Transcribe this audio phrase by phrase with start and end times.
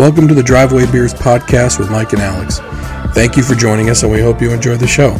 [0.00, 2.58] Welcome to the Driveway Beers podcast with Mike and Alex.
[3.14, 5.14] Thank you for joining us, and we hope you enjoy the show.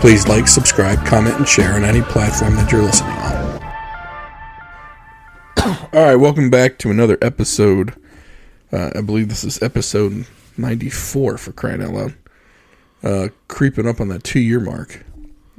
[0.00, 3.36] Please like, subscribe, comment, and share on any platform that you're listening on.
[5.94, 7.94] All right, welcome back to another episode.
[8.72, 12.14] Uh, I believe this is episode 94 for crying out loud.
[13.04, 15.04] Uh, creeping up on that two year mark.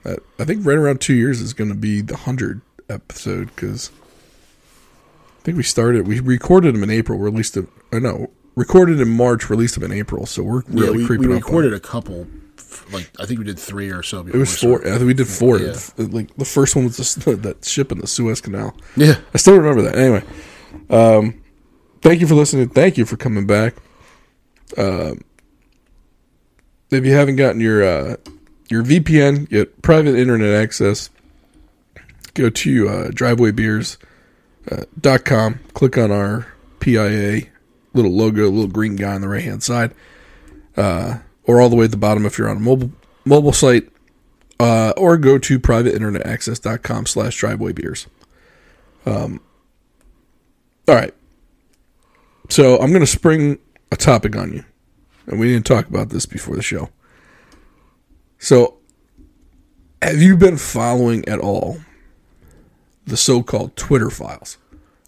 [0.04, 2.60] Uh, I think right around two years is going to be the 100
[2.90, 3.92] episode because
[5.40, 9.10] I think we started, we recorded them in April, released them, uh, no, recorded in
[9.10, 10.26] March, released them in April.
[10.26, 12.28] So we're really yeah, we, we creeping on- recorded a couple.
[12.92, 14.24] Like I think we did three or so.
[14.24, 14.82] Before It was four.
[14.88, 15.60] I think we did four.
[15.60, 15.76] Yeah.
[15.98, 18.76] Like the first one was the, that ship in the Suez Canal.
[18.96, 19.96] Yeah, I still remember that.
[19.96, 20.24] Anyway,
[20.90, 21.42] um,
[22.02, 22.70] thank you for listening.
[22.70, 23.76] Thank you for coming back.
[24.78, 25.22] Um,
[26.92, 28.16] if you haven't gotten your uh,
[28.70, 31.10] your VPN, get private internet access,
[32.34, 34.08] go to uh, drivewaybeers.com,
[34.80, 36.48] uh, dot com, click on our
[36.80, 37.44] PIA
[37.94, 39.94] little logo, little green guy on the right hand side,
[40.78, 42.92] uh, or all the way at the bottom if you're on a mobile
[43.26, 43.90] mobile site,
[44.60, 48.08] uh, or go to privateinternetaccess.com slash drivewaybeers.
[50.88, 51.14] All right.
[52.50, 53.60] So I'm going to spring
[53.92, 54.66] a topic on you.
[55.28, 56.90] And we didn't talk about this before the show.
[58.40, 58.78] So,
[60.02, 61.80] have you been following at all
[63.06, 64.58] the so called Twitter files?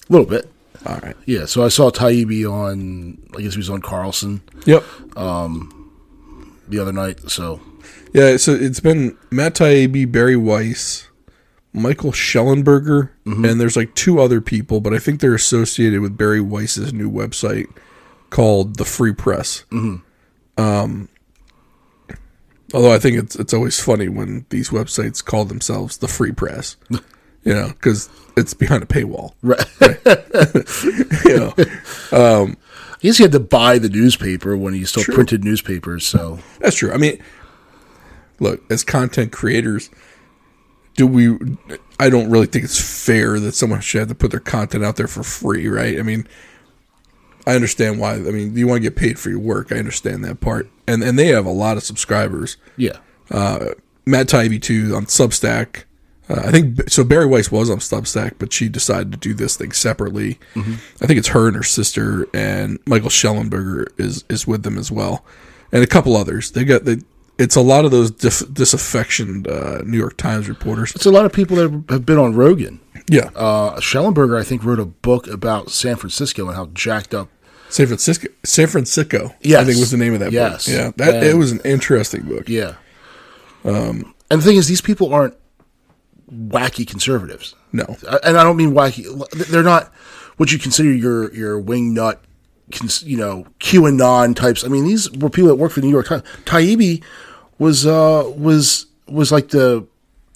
[0.10, 0.53] a little bit.
[0.86, 1.16] All right.
[1.26, 3.18] Yeah, so I saw Taibbi on.
[3.38, 4.84] I guess he was on Carlson Yep.
[5.18, 5.84] Um,
[6.68, 7.30] the other night.
[7.30, 7.62] So
[8.14, 11.08] Yeah, so it's been Matt Taibbi, Bari Weiss,
[11.74, 13.46] Michael Shellenberger, mm-hmm.
[13.46, 17.10] and there's like two other people, but I think they're associated with Bari Weiss's new
[17.10, 17.68] website
[18.30, 19.66] called The Free Press.
[19.72, 20.62] Mm-hmm.
[20.62, 21.10] Um,
[22.74, 26.76] although I think it's it's always funny when these websites call themselves The Free Press,
[27.44, 29.34] you know, because it's behind a paywall.
[29.42, 29.66] right.
[31.26, 31.54] You know,
[32.12, 32.58] um,
[32.94, 36.06] I guess he had to buy the newspaper when he still printed newspapers.
[36.06, 36.92] So That's true.
[36.92, 37.22] I mean,
[38.40, 39.90] look, as content creators,
[40.96, 41.38] do we?
[42.00, 44.96] I don't really think it's fair that someone should have to put their content out
[44.96, 45.98] there for free, right?
[45.98, 46.28] I mean,
[47.48, 48.14] I understand why.
[48.16, 49.72] I mean, you want to get paid for your work.
[49.72, 52.58] I understand that part, and and they have a lot of subscribers.
[52.78, 52.98] yeah,
[53.32, 53.70] uh,
[54.06, 55.84] Matt Taibbi too on Substack.
[56.30, 57.04] Uh, I think so.
[57.04, 60.40] Bari Weiss was on Substack, but she decided to do this thing separately.
[60.56, 64.90] I think it's her and her sister, and Michael Shellenberger is is with them as
[64.92, 65.26] well,
[65.72, 66.52] and a couple others.
[66.52, 67.04] They got the.
[67.40, 70.94] It's a lot of those dif- disaffectioned uh, New York Times reporters.
[70.96, 72.80] it's a lot of people that have been on Rogan.
[73.10, 77.28] Yeah, Uh, Shellenberger, I think, wrote a book about San Francisco and how jacked up.
[77.70, 78.28] San Francisco.
[78.46, 79.34] San Francisco.
[79.42, 79.58] Yeah.
[79.58, 79.66] I Yes.
[79.68, 80.68] think was the name of that Yes.
[80.68, 80.76] book.
[80.76, 82.48] Yeah, that it was an interesting book.
[82.48, 82.76] Yeah.
[83.66, 85.34] Um, and the thing is, these people aren't
[86.34, 87.56] wacky conservatives.
[87.72, 89.06] No, and I don't mean wacky.
[89.50, 89.92] They're not
[90.38, 92.24] what you consider your your wing nut,
[93.02, 94.64] you know, QAnon types.
[94.64, 96.24] I mean, these were people that worked for the New York Times.
[96.46, 97.04] Taibbi
[97.60, 99.88] was uh, was was like the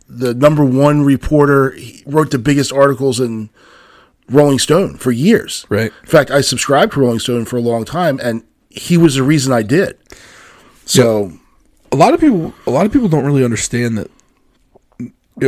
[0.08, 1.72] the number one reporter.
[1.72, 3.50] He wrote the biggest articles in
[4.30, 5.66] Rolling Stone for years.
[5.70, 5.92] Right.
[6.02, 9.24] In fact, I subscribed to Rolling Stone for a long time, and he was the
[9.24, 9.98] reason I did.
[10.86, 11.34] So
[11.92, 14.12] a lot of people a lot of people don't really understand that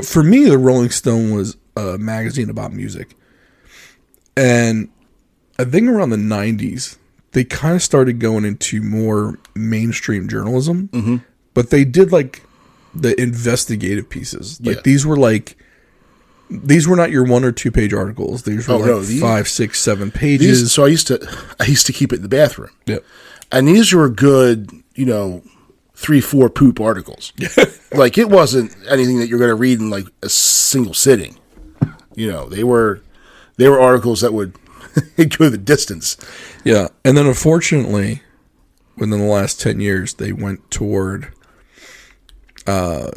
[0.04, 3.16] for me the rolling stone was a magazine about music
[4.38, 4.90] and
[5.58, 6.98] i think around the 90s
[7.32, 11.18] they kind of started going into more mainstream journalism mm-hmm.
[11.54, 12.44] but they did like
[12.94, 14.82] the investigative pieces like Yeah.
[14.84, 15.58] these were like
[16.50, 19.22] these were not your one or two page articles these were Oh, like no, these-
[19.22, 21.20] five six seven these, pages so I used to
[21.60, 22.72] I used to keep it in the bathroom.
[22.86, 23.00] yeah
[23.52, 25.42] and these were good, you know,
[26.00, 27.34] three, four poop articles.
[27.92, 31.38] like it wasn't anything that you're going to read in like a single sitting.
[32.16, 33.02] You know, they were
[33.58, 34.54] they were articles that would
[35.38, 36.16] go the distance.
[36.64, 38.22] Yeah, and then unfortunately,
[38.96, 41.34] within the last ten years, they went toward.
[42.66, 43.12] Uh,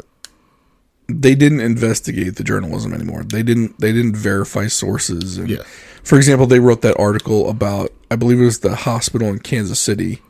[1.07, 3.23] they didn't investigate the journalism anymore.
[3.23, 3.79] They didn't.
[3.79, 5.37] They didn't verify sources.
[5.37, 5.63] And, Yeah.
[6.03, 9.79] For example, they wrote that article about I believe it was the hospital in Kansas
[9.79, 10.21] City,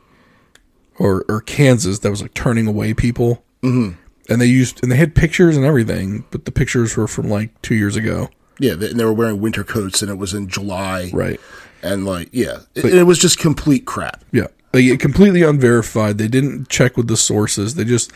[0.98, 3.44] or or Kansas that was like turning away people.
[3.62, 3.98] Mm-hmm.
[4.30, 7.60] And they used and they had pictures and everything, but the pictures were from like
[7.62, 8.30] two years ago.
[8.58, 11.40] Yeah, they, and they were wearing winter coats, and it was in July, Right.
[11.82, 14.24] and like yeah, it, it was just complete crap.
[14.32, 14.46] Yeah.
[14.72, 16.18] Like completely unverified.
[16.18, 17.74] They didn't check with the sources.
[17.74, 18.12] They just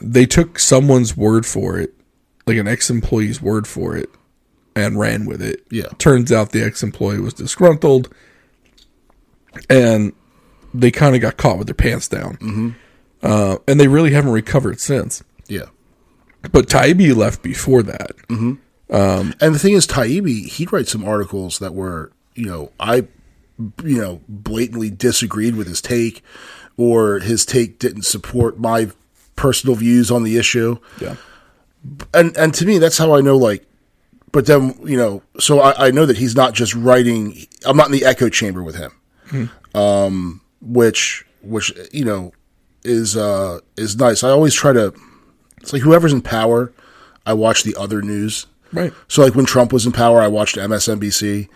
[0.00, 1.92] they took someone's word for it,
[2.46, 4.08] like an ex-employee's word for it
[4.74, 5.66] and ran with it.
[5.70, 5.88] Yeah.
[5.98, 8.08] Turns out the ex-employee was disgruntled
[9.68, 10.12] and
[10.74, 12.36] they kind of got caught with their pants down.
[12.36, 12.70] Mm-hmm.
[13.22, 15.22] Uh, and they really haven't recovered since.
[15.46, 15.66] Yeah.
[16.50, 18.12] But Taibbi left before that.
[19.40, 23.06] And the thing is, Taibbi, he'd write some articles that were, you know, I
[23.84, 26.22] you know, blatantly disagreed with his take,
[26.76, 28.90] or his take didn't support my
[29.36, 30.78] personal views on the issue.
[31.00, 31.16] Yeah.
[32.14, 33.36] And and to me, that's how I know.
[33.36, 33.66] Like,
[34.30, 37.46] but then you know, so I, I know that he's not just writing.
[37.64, 42.32] I'm not in the echo chamber with him, um, which which you know
[42.84, 44.22] is uh is nice.
[44.24, 44.94] I always try to.
[45.60, 46.72] It's like whoever's in power,
[47.26, 48.46] I watch the other news.
[48.72, 48.92] Right.
[49.08, 51.48] So like when Trump was in power, I watched MSNBC,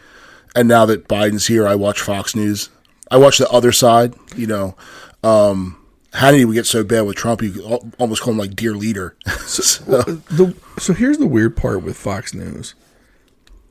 [0.55, 2.69] and now that Biden's here, I watch Fox News.
[3.11, 4.15] I watch the other side.
[4.37, 4.77] You know,
[5.25, 5.81] um,
[6.13, 7.63] Hannity would get so bad with Trump, you
[7.99, 9.17] almost call him like dear leader.
[9.47, 12.75] So- The, so here's the weird part with Fox News.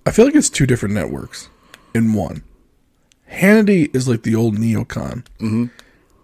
[0.05, 1.49] I feel like it's two different networks
[1.93, 2.43] in one.
[3.31, 5.65] Hannity is like the old neocon, mm-hmm.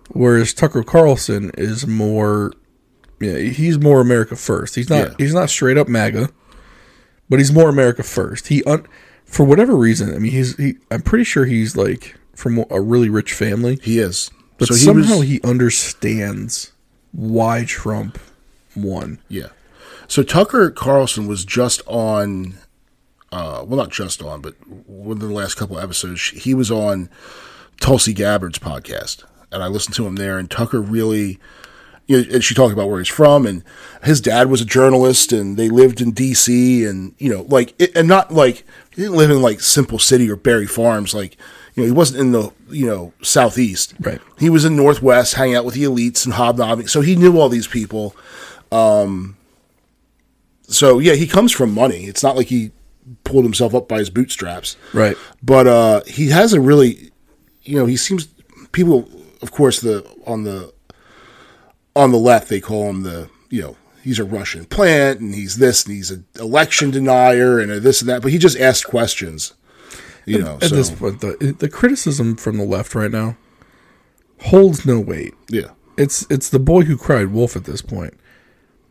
[0.10, 2.54] whereas Tucker Carlson is more.
[3.20, 4.76] Yeah, he's more America first.
[4.76, 5.10] He's not.
[5.10, 5.16] Yeah.
[5.18, 6.30] He's not straight up MAGA,
[7.30, 8.48] but he's more America first.
[8.48, 8.86] He, un,
[9.26, 10.58] for whatever reason, I mean, he's.
[10.58, 14.32] He, I'm pretty sure he's like from a really rich family, he is.
[14.58, 16.72] but so he somehow was, he understands
[17.12, 18.18] why Trump
[18.76, 19.20] won.
[19.28, 19.48] yeah.
[20.08, 22.56] So Tucker Carlson was just on,
[23.32, 24.56] uh, well, not just on, but
[24.88, 27.10] within the last couple of episodes, he was on
[27.80, 30.38] Tulsi Gabbard's podcast, and I listened to him there.
[30.38, 31.40] And Tucker really,
[32.08, 33.64] you know, and she talked about where he's from, and
[34.04, 36.86] his dad was a journalist, and they lived in D.C.
[36.86, 40.30] and you know, like, it, and not like he didn't live in like Simple City
[40.30, 41.38] or Barry Farms, like.
[41.74, 43.94] You know, he wasn't in the you know southeast.
[44.02, 44.20] Right.
[44.38, 46.88] He was in Northwest, hanging out with the elites and hobnobbing.
[46.88, 48.14] So he knew all these people.
[50.68, 52.08] So yeah, he comes from money.
[52.08, 52.72] It's not like he
[53.24, 54.78] pulled himself up by his bootstraps.
[54.94, 55.18] Right.
[55.44, 57.12] But uh, he has a really,
[57.64, 58.28] you know, he seems
[58.72, 59.10] people,
[59.42, 60.74] of course, the on the
[61.96, 65.58] on the left they call him the, you know, he's a Russian plant and he's
[65.58, 68.22] this and he's an election denier and a this and that.
[68.22, 69.54] But he just asked questions,
[70.26, 70.56] you know.
[70.56, 73.38] At so this point, the the criticism from the left right now
[74.44, 75.34] holds no weight.
[75.50, 78.16] yeah, It's it's the boy who cried wolf at this point.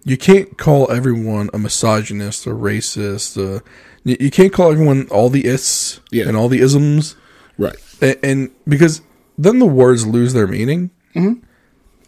[0.05, 3.37] You can't call everyone a misogynist a racist.
[3.37, 3.61] Uh,
[4.05, 6.27] you, can't call everyone all the ists Yeah.
[6.29, 7.17] and all the isms,
[7.59, 7.77] right.
[8.01, 9.03] and, and because
[9.37, 11.45] then the words lose their meaning, mm-hmm.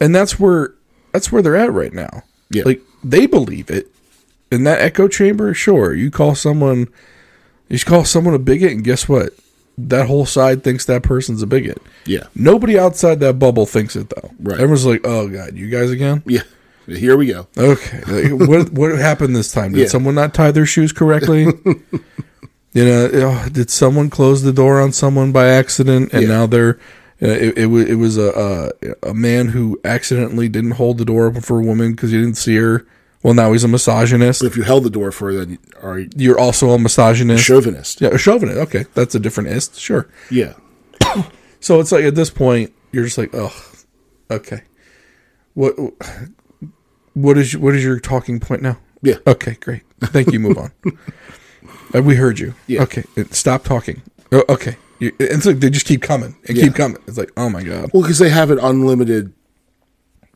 [0.00, 0.74] and that's where
[1.12, 2.22] that's where they're at right now.
[2.50, 2.64] Yeah.
[2.64, 3.88] like they believe it
[4.50, 5.54] in that echo chamber.
[5.54, 6.88] Sure, you call someone,
[7.68, 9.32] you call someone a bigot, and guess what?
[9.78, 11.80] That whole side thinks that person's a bigot.
[12.04, 14.30] Yeah, Nobody outside that bubble thinks it though.
[14.38, 14.54] Right.
[14.60, 16.42] Everyone's like, "Oh God, you guys again?" yeah.
[16.86, 17.46] Here we go.
[17.56, 19.72] Okay, what what happened this time?
[19.72, 19.86] Did Yeah.
[19.88, 21.44] someone not tie their shoes correctly?
[22.72, 26.28] you know, oh, did someone close the door on someone by accident, and Yeah.
[26.28, 26.78] now they're
[27.22, 28.72] uh, it, it was it was a,
[29.04, 32.18] a a man who accidentally didn't hold the door open for a woman because he
[32.18, 32.84] didn't see her.
[33.22, 34.40] Well, now he's a misogynist.
[34.40, 37.44] But if you held the door for, then are you You're also a misogynist.
[37.44, 38.00] chauvinist?
[38.00, 38.58] Yeah, a chauvinist.
[38.58, 39.78] Okay, that's a different ist.
[39.78, 40.08] Sure.
[40.28, 40.54] Yeah,
[41.60, 43.54] So it's like at this point, you're just like, oh,
[44.28, 44.62] okay.
[45.54, 45.76] What
[47.14, 48.78] what is what is your talking point now?
[49.02, 49.16] yeah.
[49.26, 49.82] Okay, great.
[50.00, 50.38] Thank you.
[50.40, 50.72] Move on.
[51.94, 52.54] Uh, we heard you.
[52.66, 52.82] Yeah.
[52.84, 54.00] Okay, uh, stop talking.
[54.32, 54.76] Oh, okay.
[54.98, 56.64] You, it's like they just keep coming and Yeah.
[56.64, 56.96] keep coming.
[57.06, 57.90] It's like, oh my god.
[57.92, 59.30] Well, because they have an unlimited,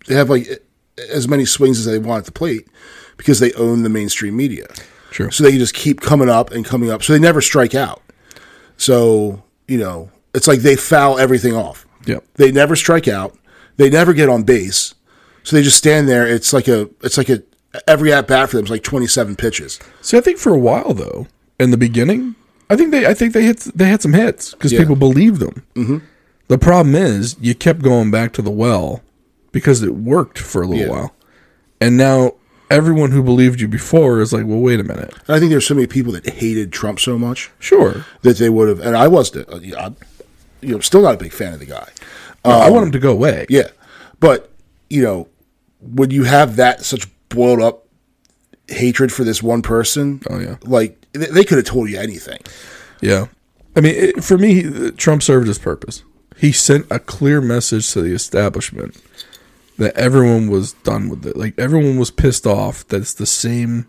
[0.07, 0.47] they have like
[1.11, 2.69] as many swings as they want at the plate
[3.17, 4.67] because they own the mainstream media.
[5.11, 5.31] True.
[5.31, 7.03] So they can just keep coming up and coming up.
[7.03, 8.03] So they never strike out.
[8.77, 11.87] So, you know, it's like they foul everything off.
[12.05, 12.23] Yep.
[12.35, 13.35] They never strike out.
[13.79, 14.93] They never get on base.
[15.47, 16.27] So they just stand there.
[16.27, 17.41] It's like a, it's like a,
[17.87, 19.79] every at bat for them is like 27 pitches.
[20.03, 21.29] See, I think for a while though,
[21.61, 22.35] in the beginning,
[22.69, 24.81] I think they I think they hit they had some hits because Yeah.
[24.81, 25.63] people believed them.
[25.75, 25.99] Mm-hmm.
[26.49, 29.03] The problem is you kept going back to the well
[29.53, 30.91] because it worked for a little Yeah.
[30.91, 31.15] while,
[31.81, 32.33] and now
[32.69, 35.15] everyone who believed you before is like, well, wait a minute.
[35.29, 38.51] And I think there's so many people that hated Trump so much Sure, that they
[38.51, 39.95] would have, and I wasn't, uh, I'm,
[40.61, 41.89] you know, still not a big fan of the guy.
[42.45, 43.43] I want him to go away.
[43.43, 43.69] Um, Yeah,
[44.19, 44.51] but
[44.91, 45.29] you know,
[45.81, 47.87] when you have that such boiled up
[48.69, 50.57] hatred for this one person, Oh, yeah.
[50.63, 52.39] like they, they could have told you anything.
[53.01, 53.27] Yeah.
[53.77, 56.03] I mean, it, for me, Trump served his purpose.
[56.37, 59.01] He sent a clear message to the establishment
[59.79, 61.37] that everyone was done with it.
[61.37, 63.87] Like, everyone was pissed off that it's the same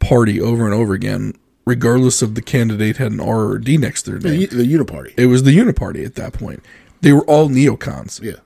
[0.00, 1.34] party over and over again,
[1.64, 4.48] regardless of the candidate had an R or a D next to their The, name.
[4.50, 6.62] the Uniparty, It was the Uniparty at that point.
[7.00, 8.20] They were all neocons.
[8.22, 8.36] yeah,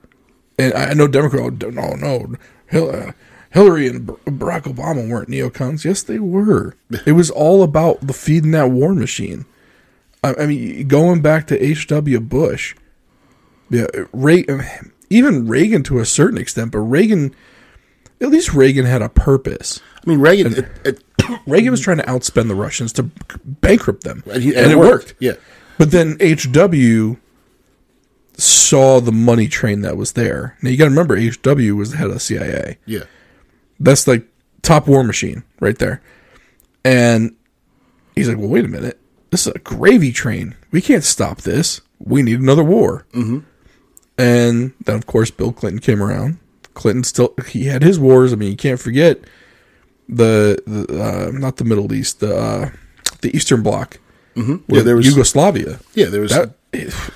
[0.61, 3.11] And I know Democrat, oh, no, no, uh,
[3.51, 5.83] Hillary and Barack Obama weren't neocons.
[5.83, 6.75] Yes, they were.
[7.05, 9.45] It was all about the feeding that war machine.
[10.23, 12.19] I, mean, going back to H.W.
[12.19, 12.75] Bush,
[13.71, 14.63] yeah, Reagan,
[15.09, 17.33] even Reagan to a certain extent, but Reagan,
[18.19, 19.79] at least Reagan had a purpose.
[19.95, 21.03] I mean Reagan, it, it,
[21.47, 23.03] Reagan was trying to outspend the Russians to
[23.43, 25.15] bankrupt them, and, he, and it worked.
[25.19, 25.33] Yeah,
[25.79, 27.17] But then H.W.
[28.41, 30.57] saw the money train that was there.
[30.61, 32.77] Now you got to remember, HW was the head of the CIA.
[32.85, 33.03] Yeah.
[33.79, 34.25] That's like
[34.61, 36.01] top war machine right there.
[36.83, 37.35] And
[38.15, 38.99] he's like, well, wait a minute.
[39.29, 40.55] This is a gravy train.
[40.71, 41.81] We can't stop this.
[41.99, 43.05] We need another war.
[43.13, 43.39] Mm-hmm.
[44.17, 46.37] And then, of course, Bill Clinton came around.
[46.73, 48.33] Clinton still he had his wars.
[48.33, 49.19] I mean, you can't forget
[50.07, 52.69] the, the uh, not the Middle East, the uh,
[53.21, 53.99] the Eastern Bloc.
[54.35, 54.73] Mm-hmm.
[54.73, 55.79] Yeah, there was- Yugoslavia.
[55.93, 56.55] Yeah, there was That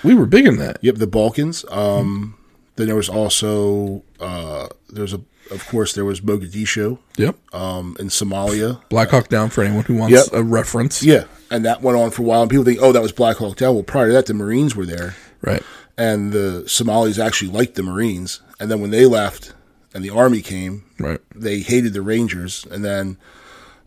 [0.04, 0.78] we were big in that.
[0.82, 1.66] Yep, the Balkans.
[1.70, 2.36] Um,
[2.76, 5.22] then there was also uh, there's a
[5.52, 7.38] of course there was Mogadishu Yep.
[7.54, 8.82] um, in Somalia.
[8.90, 10.26] Black Hawk Down for anyone who wants Yep.
[10.34, 11.04] a reference.
[11.04, 12.42] Yeah, and that went on for a while.
[12.42, 13.76] And people think, oh, that was Black Hawk Down.
[13.76, 15.62] Well, prior to that, the Marines were there, Right.
[15.98, 18.42] and the Somalis actually liked the Marines.
[18.60, 19.54] And then when they left
[19.94, 21.20] and the army came, Right.
[21.36, 23.18] they hated the Rangers, and then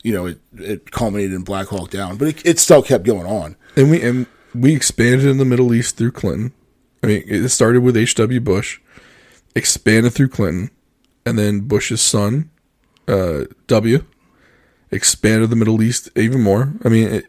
[0.05, 2.17] you know it it culminated in Black Hawk Down.
[2.17, 3.57] But it, it still kept going on.
[3.77, 6.52] And we and we expanded in the Middle East through Clinton.
[7.02, 8.40] I mean, it started with H.W.
[8.40, 8.81] Bush,
[9.55, 10.71] expanded through Clinton,
[11.25, 12.50] and then Bush's son,
[13.07, 14.05] uh, W,
[14.90, 16.73] expanded the Middle East even more.
[16.85, 17.26] I mean, it,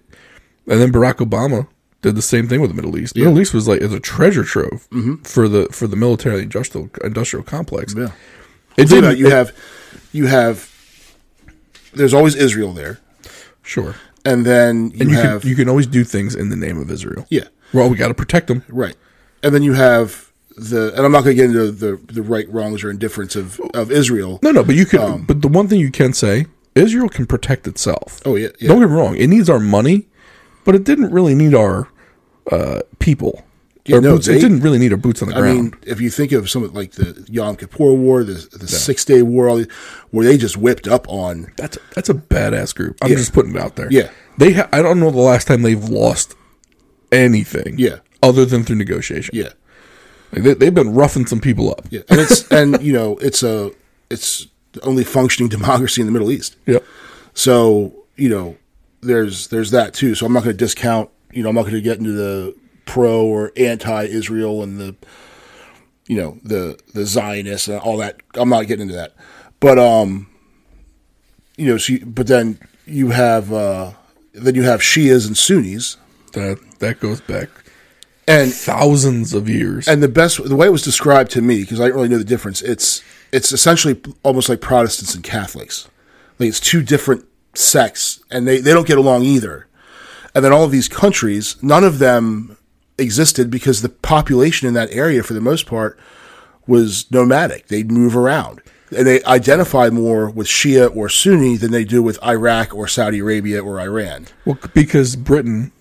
[0.68, 1.68] and then Barack Obama
[2.02, 3.14] did the same thing with the Middle East.
[3.14, 4.88] The Middle East was like it's a treasure trove
[5.24, 7.94] for the for the military industrial industrial complex.
[7.96, 8.12] Yeah.
[8.78, 9.12] It Think about didn't.
[9.12, 9.56] it, you have
[10.14, 10.70] you have
[11.94, 13.00] there's always Israel there,
[13.64, 13.96] sure,
[14.32, 16.78] and then you and you have can you can always do things in the name
[16.84, 17.24] of Israel.
[17.30, 18.60] yeah Well, we got to protect them.
[18.84, 18.96] right,
[19.44, 20.10] and then you have
[20.72, 23.60] the and I'm not going to get into the the right wrongs or indifference of
[23.82, 24.32] of Israel.
[24.44, 25.24] No, no, but you can.
[25.30, 26.46] but the one thing you can say,
[26.76, 28.20] Israel can protect itself.
[28.26, 28.68] Oh yeah, yeah.
[28.70, 29.98] Don't get me wrong; it needs our money,
[30.66, 31.88] but it didn't really need our
[32.52, 33.34] uh, people.
[33.90, 35.58] Yeah, no, boots, they- it didn't really need our boots on the I ground.
[35.58, 39.04] I mean, if you think of something like the Yom Kippur War, the the Six
[39.06, 39.72] Day War, all these,
[40.12, 42.98] where they just whipped up on that's that's a badass group.
[43.02, 43.18] I'm Yeah.
[43.18, 43.88] just putting it out there.
[43.92, 44.10] Yeah.
[44.38, 44.54] they.
[44.54, 46.36] Ha- I don't know the last time they've lost
[47.12, 47.76] anything.
[47.78, 47.98] Yeah.
[48.22, 49.34] other than through negotiation.
[49.36, 49.50] yeah
[50.32, 51.82] like they, they've been roughing some people up.
[51.90, 53.72] yeah, and it's and you know it's a
[54.12, 56.56] it's the only functioning democracy in the Middle East.
[56.68, 56.84] Yep.
[57.34, 58.56] So you know,
[59.02, 60.14] there's there's that too.
[60.14, 61.10] So I'm not going to discount.
[61.32, 62.56] You know, I'm not going to get into the
[62.90, 64.96] pro or anti-Israel and the
[66.08, 68.22] you know the the Zionists and all that.
[68.34, 69.14] I'm not getting into that.
[69.60, 70.28] But um,
[71.56, 71.78] you know,
[72.08, 73.92] but then you have uh,
[74.34, 75.98] then you have Shias and Sunnis,
[76.34, 77.50] That that goes back
[78.28, 79.88] and thousands of years.
[79.88, 82.18] and the best the way it was described to me because I didn't really know
[82.18, 82.62] the difference.
[82.64, 85.88] It's it's essentially almost like Protestants and Catholics.
[86.40, 89.68] Like it's two different sects, and they they don't get along either.
[90.34, 92.56] And then all of these countries, none of them
[93.00, 95.98] existed because the population in that area, for the most part,
[96.68, 97.68] was nomadic.
[97.68, 98.62] They'd move around.
[98.96, 103.20] And they identify more with Shia or Sunni than they do with Iraq or Saudi
[103.20, 104.28] Arabia or Iran.
[104.46, 105.72] well, because Britain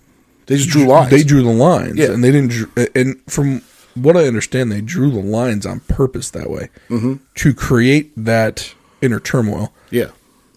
[0.45, 1.09] They just drew lines.
[1.11, 2.11] They drew the lines, Yeah.
[2.11, 2.69] and they didn't.
[2.95, 3.61] And from
[3.95, 7.15] what I understand, they drew the lines on purpose that way Mm-hmm.
[7.35, 9.73] to create that inner turmoil.
[9.91, 10.07] yeah.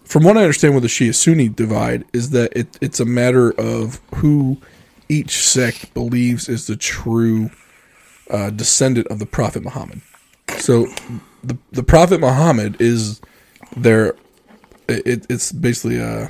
[0.05, 3.51] From what I understand, with the Shia Sunni divide is that it, it's a matter
[3.53, 4.57] of who
[5.09, 7.49] each sect believes is the true
[8.29, 10.01] uh, descendant of the Prophet Muhammad.
[10.57, 10.87] So
[11.43, 13.21] the the Prophet Muhammad is
[13.75, 14.15] their.
[14.87, 16.27] It, it's basically uh,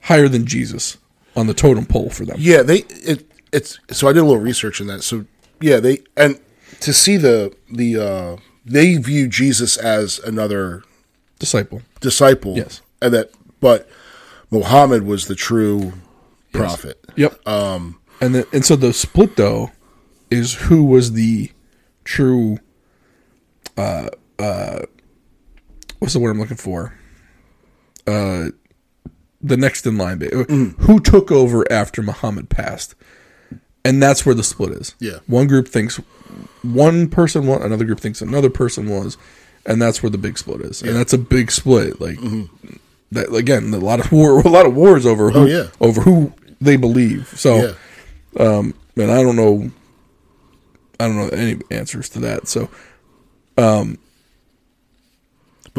[0.00, 0.96] higher than Jesus
[1.36, 2.36] on the totem pole for them.
[2.38, 5.02] Yeah, they it it's so I did a little research in that.
[5.02, 5.26] So
[5.60, 6.40] yeah, they and
[6.80, 10.82] to see the the uh they view Jesus as another
[11.38, 11.82] Disciple.
[12.00, 12.56] disciple.
[12.56, 12.80] Yes.
[13.02, 13.30] And that
[13.60, 13.88] but
[14.50, 15.92] Muhammad was the true
[16.56, 17.04] prophet.
[17.16, 17.46] Yep.
[17.48, 19.70] Um, and then, and so the split though
[20.30, 21.50] is who was the
[22.04, 22.58] true.
[23.76, 24.08] Uh,
[24.38, 24.80] uh,
[25.98, 26.94] what's the word I'm looking for?
[28.06, 28.50] Uh,
[29.42, 30.18] the next in line.
[30.18, 30.78] ba- Mm.
[30.80, 32.94] Who took over after Muhammad passed,
[33.84, 34.94] and that's where the split is.
[34.98, 35.18] Yeah.
[35.26, 35.96] One group thinks
[36.62, 39.16] one person was, another group thinks another person was,
[39.66, 40.82] and that's where the big split is.
[40.82, 42.00] And that's a big split.
[42.00, 42.18] Like
[43.12, 45.54] that again, a lot of war, a lot of wars over who, Mm-hmm.
[45.54, 45.86] Oh, yeah.
[45.86, 47.32] over who they believe.
[47.36, 47.74] So,
[48.36, 48.42] Yeah.
[48.44, 49.70] um, and I don't know,
[50.98, 52.48] I don't know any answers to that.
[52.48, 52.68] So,
[53.56, 53.96] But,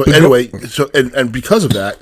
[0.05, 1.99] But anyway, go- so and, and because of that,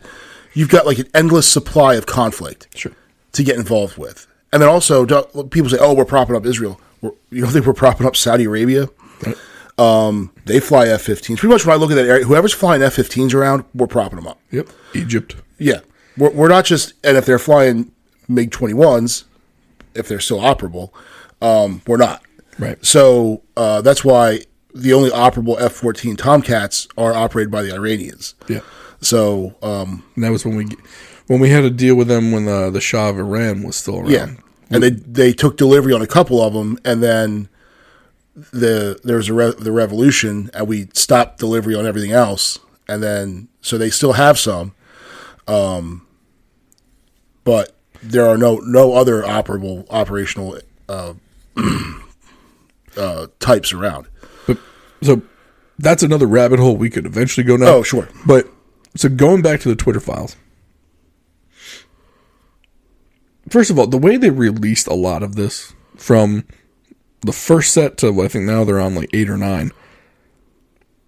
[0.54, 2.92] you've got like an endless supply of conflict sure.
[3.34, 4.28] to get involved with.
[4.52, 5.06] And then also
[5.50, 8.46] people say, "Oh, we're propping up Israel." We're, you don't think we're propping up Saudi
[8.46, 8.90] Arabia?
[9.78, 11.38] Um, they fly F-15s.
[11.38, 14.28] Pretty much when I look at that area, whoever's flying F-15s around, we're propping them
[14.28, 14.40] up.
[14.52, 14.70] Yep.
[14.94, 15.36] Egypt.
[15.58, 15.80] Yeah,
[16.18, 17.92] we're, we're not just, and if they're flying
[18.28, 19.24] MiG 21s,
[19.94, 20.92] if they're still operable,
[21.42, 22.22] um, we're not.
[22.60, 22.84] Right.
[22.86, 24.42] So uh, that's why
[24.74, 28.36] the only operable F 14 Tomcats are operated by the Iranians.
[28.48, 28.60] Yeah.
[29.02, 30.68] So, um, And that was when we,
[31.28, 34.00] when we had a deal with them when the, the Shah of Iran was still
[34.00, 34.10] around.
[34.10, 34.28] yeah.
[34.72, 37.50] And they, they took delivery on a couple of them, and then
[38.52, 42.58] the there was a re- the revolution, and we stopped delivery on everything else,
[42.90, 44.74] and then so they still have some,
[45.48, 46.06] um,
[47.44, 47.75] but
[48.12, 51.14] there are no no other operable operational uh,
[52.98, 54.08] uh, types around.
[54.48, 54.60] But
[55.02, 55.22] so
[55.80, 57.68] that's another rabbit hole we could eventually go down.
[57.68, 58.08] Oh, sure.
[58.26, 58.48] But
[58.96, 60.36] so going back to the Twitter files.
[63.50, 66.46] First of all, the way they released a lot of this from
[67.22, 69.72] the first set to I think now they're on like eight or nine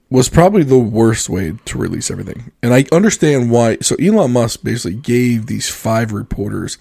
[0.09, 2.51] was probably the worst way to release everything.
[2.63, 3.77] And I understand why.
[3.81, 6.77] So Elon Musk basically gave these five reporters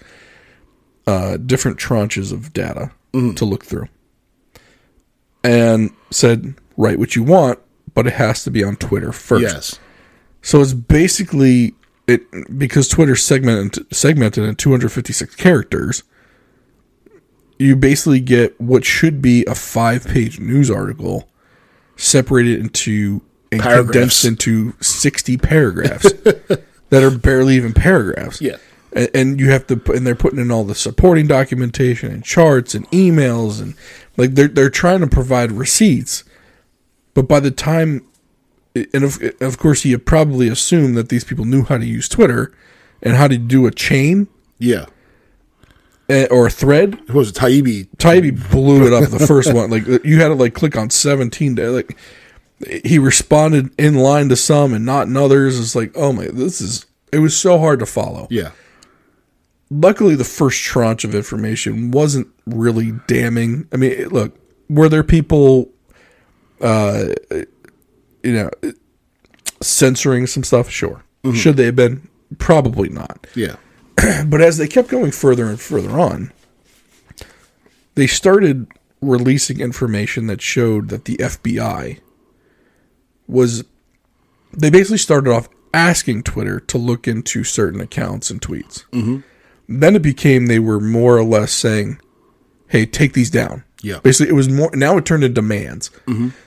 [1.05, 3.87] uh, different tranches of data to look through
[5.43, 7.59] and said, write what you want,
[7.93, 9.41] but it has to be on Twitter first.
[9.41, 9.79] Yes.
[10.41, 11.73] So it's basically
[12.07, 12.21] it
[12.57, 16.03] because Twitter segmented segmented in 256 characters.
[17.59, 21.27] You basically get what should be a five-page news article
[21.97, 23.91] separated into and Paragraphs.
[23.91, 26.11] condensed into 60 paragraphs
[26.89, 28.41] that are barely even paragraphs.
[28.41, 28.57] Yeah.
[28.93, 32.23] And, and you have to put, and they're putting in all the supporting documentation and
[32.23, 33.75] charts and emails and
[34.17, 36.23] like they're they're trying to provide receipts.
[37.13, 38.05] But by the time
[38.93, 42.53] and of, of course you probably assume that these people knew how to use Twitter
[43.01, 44.27] and how to do a chain
[44.59, 44.85] Yeah.
[46.09, 46.99] Eh, or a thread.
[47.07, 47.35] Who was it?
[47.35, 47.87] Taibbi.
[47.97, 49.69] Taibbi blew it up the first one.
[49.69, 51.97] Like you had to like click on 17 to like
[52.83, 55.59] he responded in line to some and not in others.
[55.59, 58.27] It's like, oh my, this is it was so hard to follow.
[58.29, 58.51] Yeah.
[59.69, 63.67] Luckily, the first tranche of information wasn't really damning.
[63.73, 64.37] I mean, look,
[64.69, 65.69] were there people,
[66.61, 67.07] uh,
[68.23, 68.49] you know,
[69.61, 70.69] censoring some stuff?
[70.69, 71.03] Sure.
[71.33, 72.07] Should they have been?
[72.37, 73.27] Probably not.
[73.35, 73.57] Yeah.
[74.27, 76.31] But as they kept going further and further on,
[77.95, 78.67] they started
[79.01, 81.99] releasing information that showed that the FBI
[83.27, 83.63] was.
[84.53, 88.85] They basically started off asking Twitter to look into certain accounts and tweets.
[88.91, 89.19] Mm-hmm.
[89.67, 91.99] Then it became they were more or less saying,
[92.67, 93.99] "Hey, take these down." Yeah.
[93.99, 94.71] Basically, it was more.
[94.73, 95.91] Now it turned into demands.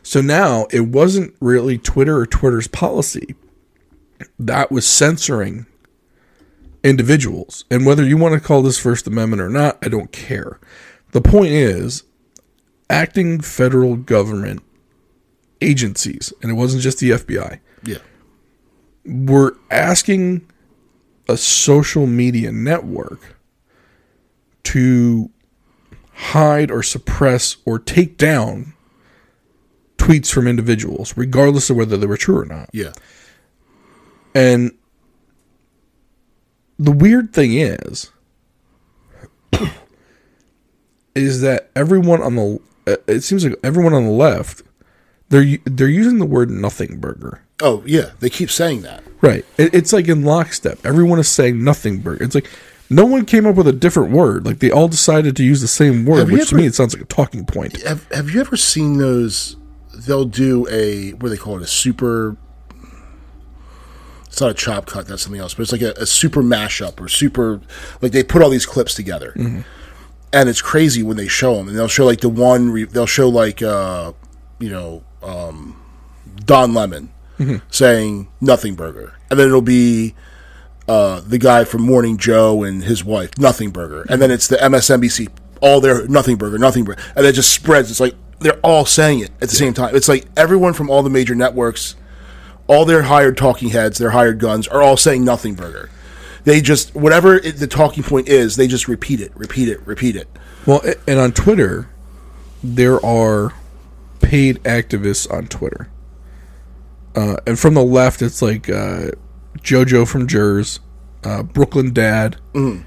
[0.03, 3.35] So now it wasn't really Twitter or Twitter's policy.
[4.39, 5.67] That was censoring
[6.83, 7.65] individuals.
[7.71, 10.59] And whether you want to call this First Amendment or not, I don't care.
[11.13, 12.05] The point is,
[12.89, 14.63] acting federal government
[15.61, 17.99] agencies, and it wasn't just the FBI, Yeah.
[19.05, 20.47] were asking
[21.29, 23.37] a social media network
[24.65, 25.31] to
[26.15, 28.73] hide or suppress or take down
[29.99, 32.69] tweets from individuals, regardless of whether they were true or not.
[32.73, 32.93] Yeah.
[34.35, 34.73] And
[36.81, 38.11] the weird thing is,
[41.15, 44.63] is that everyone on the uh, it seems like everyone on the left
[45.31, 47.43] they're they're using the word nothing burger.
[47.63, 48.11] Oh, yeah.
[48.21, 49.03] They keep saying that.
[49.21, 49.45] Right.
[49.59, 50.85] It, it's like in lockstep.
[50.85, 52.25] Everyone is saying nothing burger.
[52.25, 52.49] It's like
[52.91, 54.45] no one came up with a different word.
[54.45, 56.95] Like they all decided to use the same word, Have which to me it sounds
[56.95, 57.81] like a talking point.
[57.83, 59.57] Have Have you ever seen those?
[59.95, 61.63] They'll do a what do they call it?
[61.63, 62.37] A super.
[64.31, 65.07] It's not a chop cut.
[65.07, 65.55] That's something else.
[65.55, 67.61] But it's like a, a super mashup or super.
[68.01, 69.33] Like they put all these clips together,
[70.33, 71.69] and it's crazy when they show them.
[71.69, 72.71] And they'll show like the one.
[72.71, 74.13] Re, they'll show like uh,
[74.61, 75.77] you know, um,
[76.45, 77.11] Don Lemon
[77.71, 80.15] saying nothing burger, and then it'll be
[80.89, 84.57] uh, the guy from Morning Joe and his wife, Nothing Burger, and then it's the
[84.57, 85.29] MSNBC,
[85.61, 87.91] all their Nothing Burger, Nothing Burger, and it just spreads.
[87.91, 89.97] It's like they're all saying it at the same time.
[89.97, 91.97] It's like everyone from all the major networks,
[92.71, 95.91] all their hired talking heads, their hired guns, are all saying Nothing Burger.
[96.45, 100.15] They just whatever it, the talking point is, they just repeat it, repeat it, repeat
[100.15, 100.29] it.
[100.67, 101.91] Well, and on Twitter,
[102.63, 103.55] there are
[104.21, 105.89] paid activists on Twitter.
[107.17, 109.11] Uh, and from the left, it's like uh,
[109.59, 110.79] JoJo from Jerz,
[111.25, 112.83] uh, Brooklyn Dad, uh,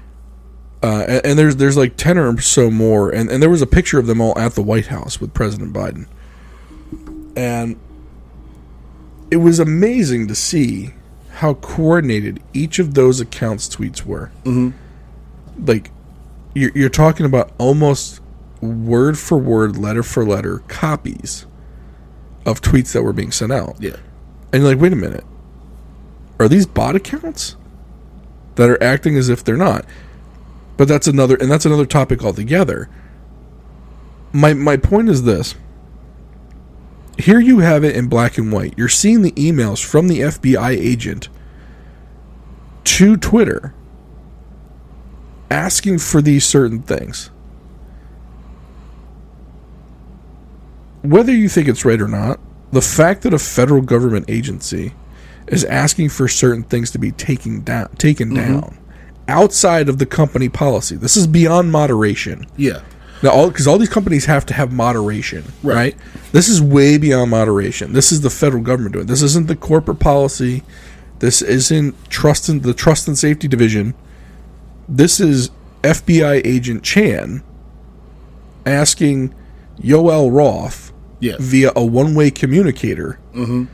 [0.82, 3.98] and, and there's there's like ten or so more, and, and there was a picture
[3.98, 6.06] of them all at the White House with President Biden,
[7.36, 7.78] and
[9.34, 10.94] it was amazing to see
[11.28, 14.30] how coordinated each of those accounts' tweets were.
[14.44, 14.70] Mm-hmm.
[15.66, 15.90] Like
[16.54, 18.20] you're, you're talking about almost
[18.60, 21.46] word for word, letter for letter copies
[22.46, 23.74] of tweets that were being sent out.
[23.80, 23.96] Yeah,
[24.52, 25.24] And you're like, wait a minute.
[26.38, 27.56] Are these bot accounts
[28.54, 29.84] that are acting as if they're not?
[30.76, 32.88] But that's another and that's another topic altogether.
[34.32, 35.56] My my point is this.
[37.18, 38.74] Here you have it in black and white.
[38.76, 41.28] You're seeing the emails from the FBI agent
[42.84, 43.74] to Twitter
[45.50, 47.30] asking for these certain things.
[51.04, 52.40] whether you think it's right or not,
[52.72, 54.94] the fact that a federal government agency
[55.46, 58.78] is asking for certain things to be taken down, taken down
[59.28, 60.96] outside of the company policy.
[60.96, 62.46] This is beyond moderation.
[62.56, 62.80] Yeah.
[63.22, 65.74] Now, all because all these companies have to have moderation, right.
[65.74, 65.96] Right.
[66.32, 67.92] This is way beyond moderation.
[67.92, 69.06] This is the federal government doing.
[69.06, 70.62] This isn't the corporate policy.
[71.20, 73.94] This isn't trust in the trust and safety division.
[74.88, 75.50] This is
[75.82, 77.42] FBI agent Chan
[78.66, 79.34] asking
[79.80, 81.36] Yoel Roth Yeah.
[81.38, 83.64] via a one-way communicator mm-hmm.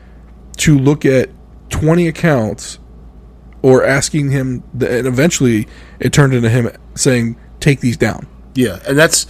[0.58, 1.30] to look at
[1.70, 2.78] 20 accounts
[3.62, 8.98] or asking him and eventually it turned into him saying take these down Yeah, and
[8.98, 9.26] that's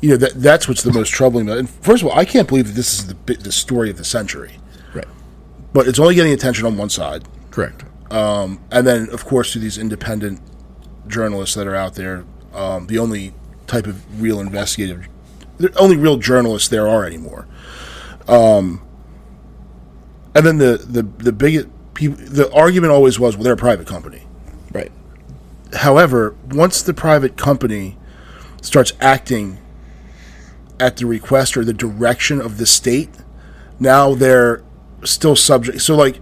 [0.00, 1.48] you know that that's what's the most troubling.
[1.48, 4.04] And first of all, I can't believe that this is the the story of the
[4.04, 4.56] century.
[4.94, 5.06] right
[5.72, 9.78] But it's only getting attention on one side, correct and then of course to these
[9.78, 10.40] independent
[11.06, 13.34] journalists that are out there, um, the only
[13.66, 15.08] type of real investigative,
[15.58, 17.46] the only real journalists there are anymore.
[18.28, 18.82] Um,
[20.34, 23.86] and then the the the big people, the argument always was, well, they're a private
[23.86, 24.26] company.
[24.72, 24.92] right
[25.74, 27.96] However, once the private company
[28.62, 29.58] starts acting
[30.80, 33.10] at the request or the direction of the state,
[33.78, 34.62] now they're
[35.04, 35.80] still subject.
[35.82, 36.20] So, like,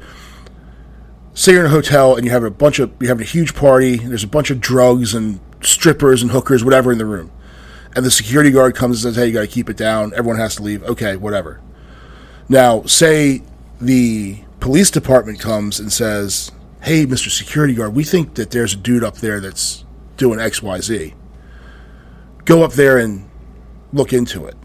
[1.34, 3.54] say you're in a hotel and you have a bunch of you're having a huge
[3.54, 3.96] party.
[3.98, 7.30] There's a bunch of drugs and strippers and hookers, whatever, in the room,
[7.94, 10.12] and the security guard comes and says, "Hey, you got to keep it down.
[10.16, 11.60] Everyone has to leave." Okay, whatever.
[12.48, 13.42] Now, say
[13.80, 16.50] the police department comes and says,
[16.82, 17.30] "Hey, Mr.
[17.30, 19.84] Security Guard, we think that there's a dude up there that's
[20.16, 21.14] doing X, Y, Z.
[22.50, 23.28] Go up there and
[23.92, 24.56] look into it."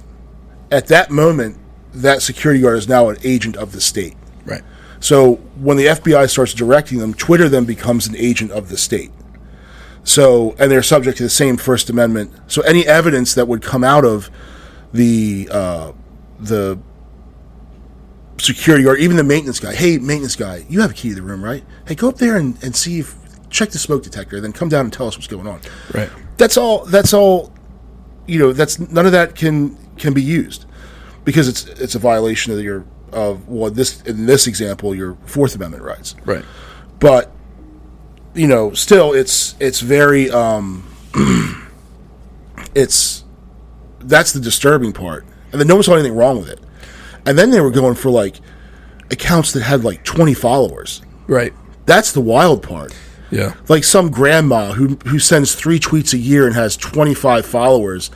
[0.72, 1.58] At that moment,
[1.94, 4.16] that security guard is now an agent of the state.
[4.46, 4.64] right
[5.00, 9.12] So when the FBI starts directing them, Twitter then becomes an agent of the state.
[10.04, 12.32] So and they're subject to the same First Amendment.
[12.48, 14.30] So any evidence that would come out of
[14.94, 15.92] the uh,
[16.40, 16.80] the
[18.38, 21.22] security guard, even the maintenance guy, hey maintenance guy, you have a key to the
[21.22, 21.64] room, right?
[21.88, 23.16] Hey, go up there and, and see if
[23.50, 25.62] check the smoke detector, then come down and tell us what's going on.
[25.94, 26.86] right That's all.
[26.86, 27.54] That's all.
[28.28, 30.66] You know, that's none of that can can be used
[31.24, 35.56] because it's it's a violation of your of well this in this example your Fourth
[35.56, 36.16] Amendment rights.
[36.26, 36.44] right
[37.00, 37.32] But
[38.34, 40.84] you know, still it's it's very um,
[42.76, 43.24] it's
[44.00, 46.60] that's the disturbing part, and then no one saw anything wrong with it.
[47.26, 48.40] And then they were going for like
[49.10, 51.02] accounts that had like twenty followers.
[51.28, 51.54] right
[51.86, 52.94] That's the wild part
[53.32, 53.56] yeah.
[53.68, 58.12] Like some grandma who who sends three tweets a year and has 25 followers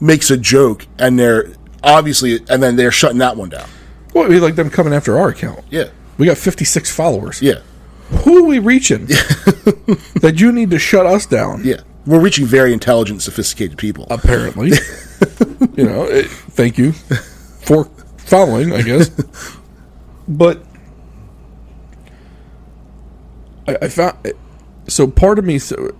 [0.00, 3.68] makes a joke and they're obviously and then they're shutting that one down.
[4.14, 5.60] Well we like them coming after our account.
[5.70, 5.88] Yeah.
[6.18, 7.40] We got 56 followers.
[7.42, 7.60] Yeah.
[8.24, 9.08] Who are we reaching?
[10.20, 11.64] That you need to shut us down.
[11.64, 11.80] Yeah.
[12.06, 14.06] We're reaching very intelligent sophisticated people.
[14.10, 14.72] Apparently.
[15.76, 17.84] You know it, thank you for
[18.18, 19.10] following i guess.
[20.28, 20.62] But
[23.66, 24.16] I, I found
[24.92, 25.94] so part of me so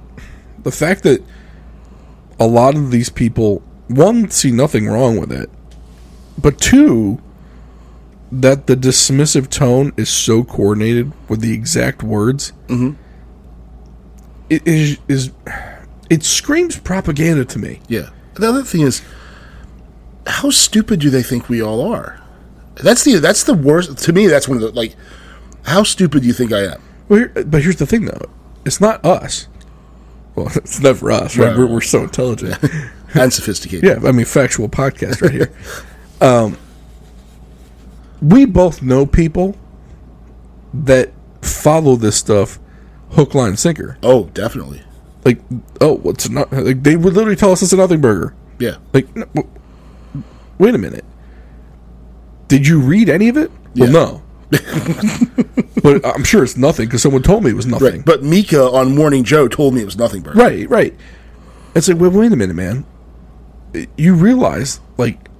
[0.62, 1.22] the fact that
[2.38, 5.50] a lot of these people one see nothing wrong with it
[6.38, 7.20] but two
[8.31, 12.92] that the dismissive tone is so coordinated with the exact words mm-hmm.
[14.48, 15.31] it is is
[16.11, 19.02] it screams propaganda to me yeah the other thing is
[20.26, 22.20] how stupid do they think we all are
[22.76, 24.94] that's the that's the worst to me that's one of the like
[25.64, 28.31] how stupid do you think i am Well, here, but here's the thing, though.
[28.64, 29.48] It's not us.
[30.35, 31.48] Well, it's never us, right?
[31.48, 32.59] Right, We're, we're so intelligent.
[33.14, 35.53] and sophisticated yeah, I mean, factual podcast right here.
[36.20, 36.57] um,
[38.20, 39.57] we both know people
[40.72, 42.59] that follow this stuff
[43.11, 43.98] hook, line, sinker.
[44.03, 44.83] oh definitely
[45.25, 45.40] Like,
[45.81, 46.51] oh, what's not?
[46.53, 48.35] Like, they would literally tell us it's a nothing burger.
[48.59, 49.27] yeah Like, no,
[50.59, 51.05] wait a minute.
[52.48, 53.51] Did you read any of it?
[53.75, 53.85] Yeah.
[53.85, 54.22] Well, no.
[55.83, 57.97] but I'm sure it's nothing because someone told me it was nothing.
[57.97, 60.95] right but mika on morning joe told me it was nothing burger Right, right.
[61.75, 62.85] It's like, wait, wait a minute, man.
[63.97, 65.31] You realize, like,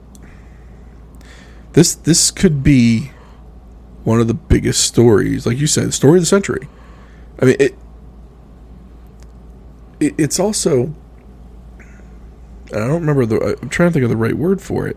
[1.75, 3.11] this this could be
[4.05, 6.69] one of the biggest stories, like you said, the story of the century.
[7.41, 7.75] I mean, it.
[10.01, 10.95] it it's also.
[12.69, 13.59] I don't remember the.
[13.61, 14.97] I'm trying to think of the right word for it.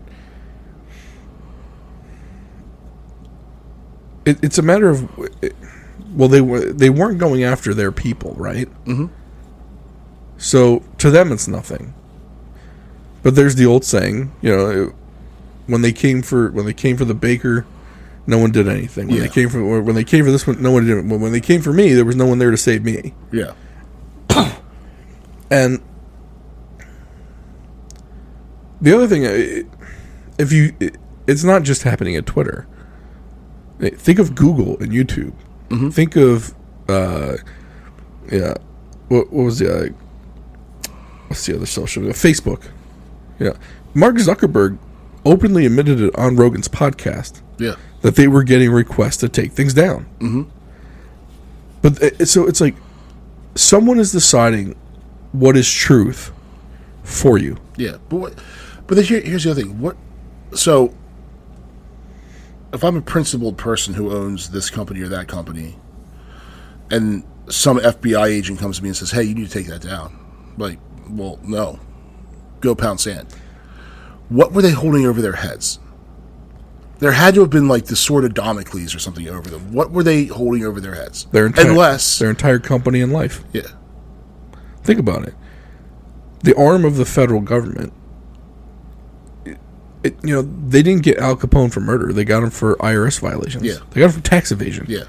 [4.26, 5.08] It it's a matter of.
[6.14, 8.68] Well, they were they weren't going after their people, right?
[8.84, 9.06] Mm-hmm.
[10.38, 11.94] So to them, it's nothing.
[13.22, 14.94] But there's the old saying, you know, it-
[15.66, 17.66] when they came for when they came for the baker,
[18.26, 19.08] no one did anything.
[19.08, 19.22] When Yeah.
[19.24, 20.94] they came for when they came for this one, no one did.
[21.10, 23.14] When when they came for me, there was no one there to save me.
[23.32, 23.52] yeah
[25.50, 25.80] And
[28.80, 29.24] the other thing,
[30.38, 30.72] if you
[31.26, 32.66] it's not just happening at Twitter.
[33.78, 35.32] Think of Google and YouTube.
[35.92, 36.54] Think of
[36.88, 37.36] uh,
[38.30, 38.54] yeah,
[39.08, 40.90] what, what was the uh,
[41.28, 42.14] what's the other social media?
[42.14, 42.68] Facebook.
[43.38, 43.52] Yeah,
[43.94, 44.78] Mark Zuckerberg
[45.24, 47.74] openly admitted it on Rogan's podcast Yeah.
[48.02, 50.06] that they were getting requests to take things down.
[50.20, 50.42] Mm-hmm.
[51.82, 52.76] But uh, so it's like
[53.54, 54.76] someone is deciding
[55.32, 56.32] what is truth
[57.02, 57.58] for you.
[57.76, 58.34] Yeah, but what,
[58.86, 59.80] but here, here's the other thing.
[59.80, 59.96] What?
[60.54, 60.94] So,
[62.72, 65.76] if I'm a principled person who owns this company or that company,
[66.90, 69.82] and some FBI agent comes to me and says, "Hey, you need to take that
[69.82, 70.18] down,"
[70.58, 71.78] like, well, no,
[72.60, 73.28] go pound sand.
[74.28, 75.78] What were they holding over their heads?
[76.98, 79.72] There had to have been like the sword of Damocles or something over them.
[79.72, 81.26] What were they holding over their heads?
[81.30, 83.44] Their entire, Unless, their entire company and life.
[83.52, 83.66] yeah,
[84.82, 85.34] Think about it.
[86.42, 87.92] The arm of the federal government.
[90.06, 92.12] It, you know, they didn't get Al Capone for murder.
[92.12, 93.64] They got him for IRS violations.
[93.64, 93.78] Yeah.
[93.90, 94.86] They got him for tax evasion.
[94.88, 95.04] yeah,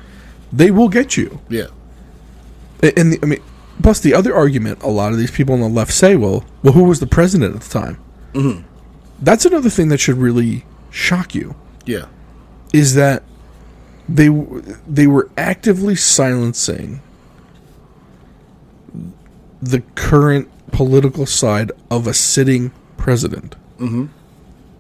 [0.52, 1.40] They will get you.
[1.50, 1.68] yeah,
[2.82, 3.42] And the, I mean,
[3.84, 6.74] plus the other argument a lot of these people on the left say, well, well,
[6.74, 7.98] who was the president at the time?
[8.34, 8.62] Mm-hmm.
[9.22, 11.56] That's another thing that should really shock you
[11.86, 12.06] yeah,
[12.74, 13.24] is that
[14.08, 14.30] they
[14.88, 17.02] they were actively silencing
[19.62, 23.56] the current political side of a sitting president.
[23.80, 24.06] Mm-hmm.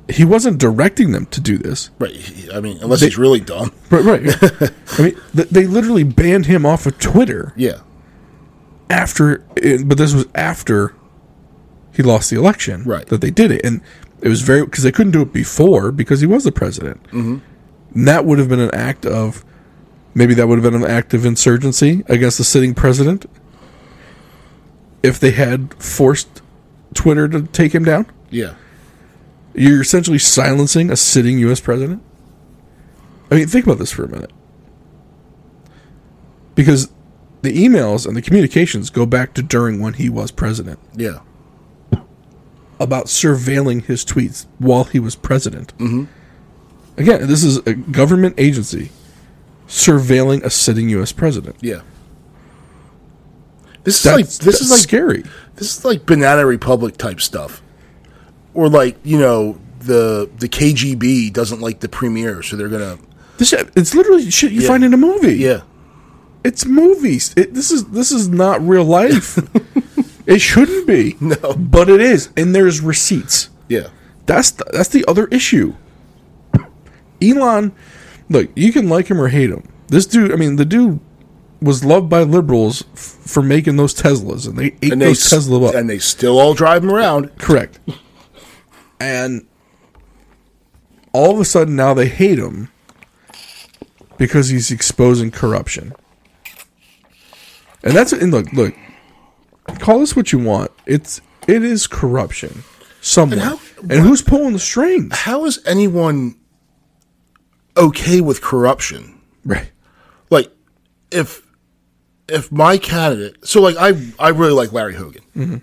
[0.09, 1.89] He wasn't directing them to do this.
[1.99, 2.15] right.
[2.53, 3.73] I mean, unless he's really dumb.
[3.89, 4.71] Right, right.
[4.99, 7.81] I mean, th- they literally banned him off of Twitter Yeah,
[8.89, 10.93] after, it, but this was after
[11.93, 12.83] he lost the election.
[12.83, 13.05] Right.
[13.07, 13.81] That they did it, and
[14.21, 17.03] it was very because they couldn't do it before because he was the president.
[17.07, 17.37] Mm-hmm.
[17.95, 19.43] And that would have been an act of
[20.13, 23.25] maybe that would have been an act of insurgency against the sitting president
[25.03, 26.41] if they had forced
[26.93, 28.05] Twitter to take him down.
[28.29, 28.55] yeah.
[29.57, 31.59] You're essentially silencing a sitting U.S.
[31.59, 32.03] president.
[33.31, 34.31] I mean, think about this for a minute.
[36.55, 36.89] Because
[37.41, 41.19] the emails and the communications go back to during when he was president Yeah.
[42.79, 45.75] about surveilling his tweets while he was president.
[45.77, 46.05] Mm-hmm.
[46.99, 48.91] Again, this is a government agency
[49.67, 51.11] surveilling a sitting U.S.
[51.11, 51.55] president.
[51.61, 51.81] Yeah.
[53.83, 55.23] This is That's, like this is like scary.
[55.55, 57.61] this is like Banana Republic type stuff,
[58.57, 62.97] or like you know the the KGB doesn't like the premier, so they're gonna
[63.37, 64.67] This it's literally shit you Yeah.
[64.67, 65.35] find in a movie.
[65.37, 65.61] yeah
[66.43, 67.33] It's movies.
[67.37, 69.37] It, this is this is not real life.
[70.25, 71.15] it shouldn't be.
[71.21, 71.53] No.
[71.53, 73.49] but it is, and there's receipts.
[73.69, 73.87] yeah
[74.25, 75.75] That's the, that's the other issue.
[77.21, 77.71] Elon,
[78.29, 79.63] look, you can like him or hate him.
[79.87, 80.99] This dude, I mean, the dude
[81.61, 85.69] was loved by liberals f- for making those Teslas, and they ate and those Tesla
[85.69, 85.75] up.
[85.75, 87.35] and they still all drive them around.
[87.39, 87.79] Correct.
[88.99, 89.45] And
[91.13, 92.69] all of a sudden now they hate him
[94.17, 95.93] because he's exposing corruption.
[97.83, 98.73] And that's and look, look.
[99.79, 100.71] Call this what you want.
[100.85, 102.63] It's it is corruption
[103.01, 103.39] somewhere.
[103.39, 105.15] And And, how- who's pulling the strings?
[105.15, 106.35] How is anyone
[107.75, 109.21] okay with corruption?
[109.45, 109.71] Right.
[110.29, 110.51] Like
[111.11, 111.45] if
[112.27, 115.21] if my candidate, so like I I really like Larry Hogan.
[115.35, 115.57] Mm-hmm.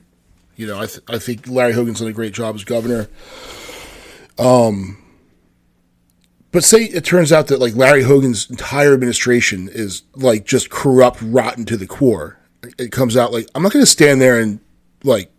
[0.57, 3.09] You know, I th- I think Larry Hogan's done a great job as governor.
[4.39, 4.99] Um,
[6.53, 11.19] but say it turns out that like Larry Hogan's entire administration is like just corrupt,
[11.23, 12.39] rotten to the core.
[12.79, 14.61] It comes out like I'm not going to stand there and
[15.03, 15.31] like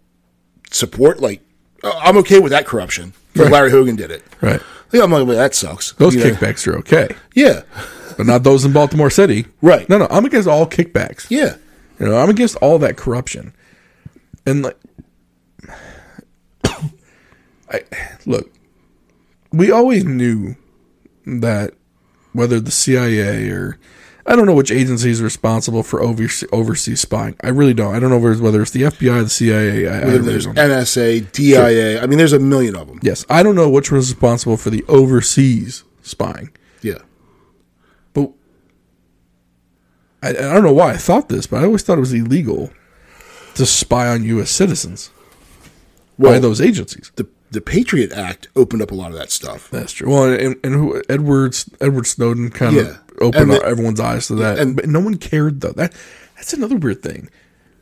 [0.71, 1.19] support.
[1.21, 1.41] Like
[1.83, 3.13] uh, I'm okay with that corruption.
[3.33, 4.23] But Larry Hogan did it.
[4.41, 4.61] Right.
[4.93, 5.91] Yeah, I'm like, well, that sucks.
[5.93, 6.29] Those You know?
[6.31, 7.09] kickbacks are okay.
[7.33, 7.63] Yeah,
[8.15, 9.45] But not those in Baltimore City.
[9.61, 9.89] Right.
[9.89, 10.07] No, no.
[10.09, 11.27] I'm against all kickbacks.
[11.29, 11.55] yeah,
[11.99, 13.53] You know, I'm against all that corruption.
[14.45, 14.77] And like
[17.71, 17.83] I
[18.25, 18.51] look,
[19.51, 20.55] we always knew
[21.25, 21.73] that
[22.33, 23.79] whether the CIA or
[24.27, 27.35] I don't know which agency is responsible for overseas, overseas spying.
[27.43, 27.93] I really don't.
[27.93, 29.87] I don't know whether it's, whether it's the FBI, the CIA.
[29.87, 30.47] I, there's.
[30.47, 32.01] NSA, DIA.
[32.01, 32.99] I mean, there's a million of them.
[33.03, 36.49] Yes, I don't know which was responsible for the overseas spying.
[36.81, 36.99] Yeah,
[38.13, 38.31] But
[40.23, 42.71] I, I don't know why I thought this, but I always thought it was illegal
[43.55, 44.49] to spy on U.S.
[44.49, 45.11] citizens
[46.17, 47.11] by those agencies.
[47.15, 49.69] the the Patriot Act opened up a lot of that stuff.
[49.71, 50.09] That's true.
[50.11, 52.81] Well, and, and who Edwards Edward Snowden kind Yeah.
[52.81, 55.71] of opened the- everyone's eyes to that, and- but no one cared though.
[55.71, 55.93] That
[56.35, 57.29] that's another weird thing.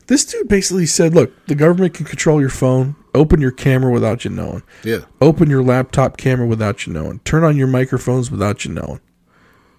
[0.08, 4.24] This dude basically said, "Look, the government can control your phone, open your camera without
[4.26, 8.64] you knowing, Yeah, open your laptop camera without you knowing, turn on your microphones without
[8.66, 9.00] you knowing,"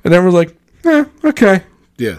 [0.04, 1.62] and everyone's like, "Eh, okay."
[1.98, 2.18] yeah.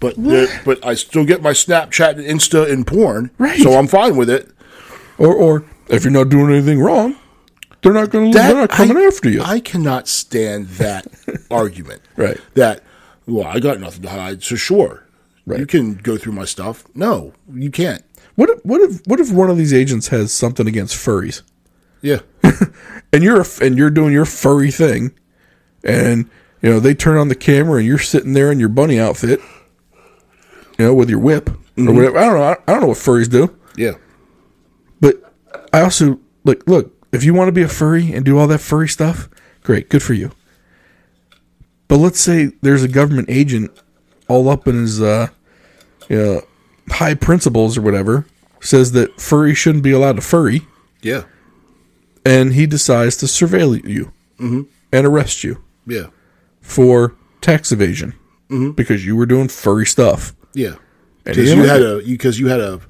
[0.00, 3.58] But there- but I still get my Snapchat and Insta and porn, Right.
[3.60, 4.48] so I'm fine with it.
[5.18, 7.16] Or, or if you're not doing anything wrong,
[7.82, 8.38] they're not going to.
[8.38, 9.42] They're not coming I, after you.
[9.42, 11.06] I cannot stand that
[11.50, 12.02] argument.
[12.16, 12.38] Right.
[12.54, 12.82] That
[13.26, 15.04] well, I got nothing to hide, so sure,
[15.46, 15.60] Right.
[15.60, 16.84] you can go through my stuff.
[16.94, 18.02] No, you can't.
[18.36, 21.42] what if what if what if one of these agents has something against furries,
[22.02, 22.20] Yeah,
[23.12, 25.12] and you're a, and you're doing your furry thing,
[25.84, 26.28] and
[26.62, 29.40] you know they turn on the camera and you're sitting there in your bunny outfit,
[30.78, 31.96] you know, with your whip or mm-hmm.
[31.96, 32.18] whatever.
[32.18, 32.42] I don't know.
[32.42, 33.56] I, I don't know what furries do.
[33.76, 33.92] yeah,
[35.72, 38.60] I also like look, if you want to be a furry and do all that
[38.60, 39.28] furry stuff,
[39.62, 40.32] great, good for you.
[41.88, 43.70] But let's say there's a government agent
[44.28, 45.28] all up in his uh
[46.08, 46.40] you know,
[46.90, 48.26] high principles or whatever,
[48.60, 50.62] says that furry shouldn't be allowed to furry,
[51.02, 51.24] yeah,
[52.24, 56.06] and he decides to surveil you and arrest you yeah,
[56.62, 58.14] for tax evasion
[58.74, 60.34] because you were doing furry stuff.
[60.54, 60.76] yeah.
[61.24, 62.80] Because you had a because you had a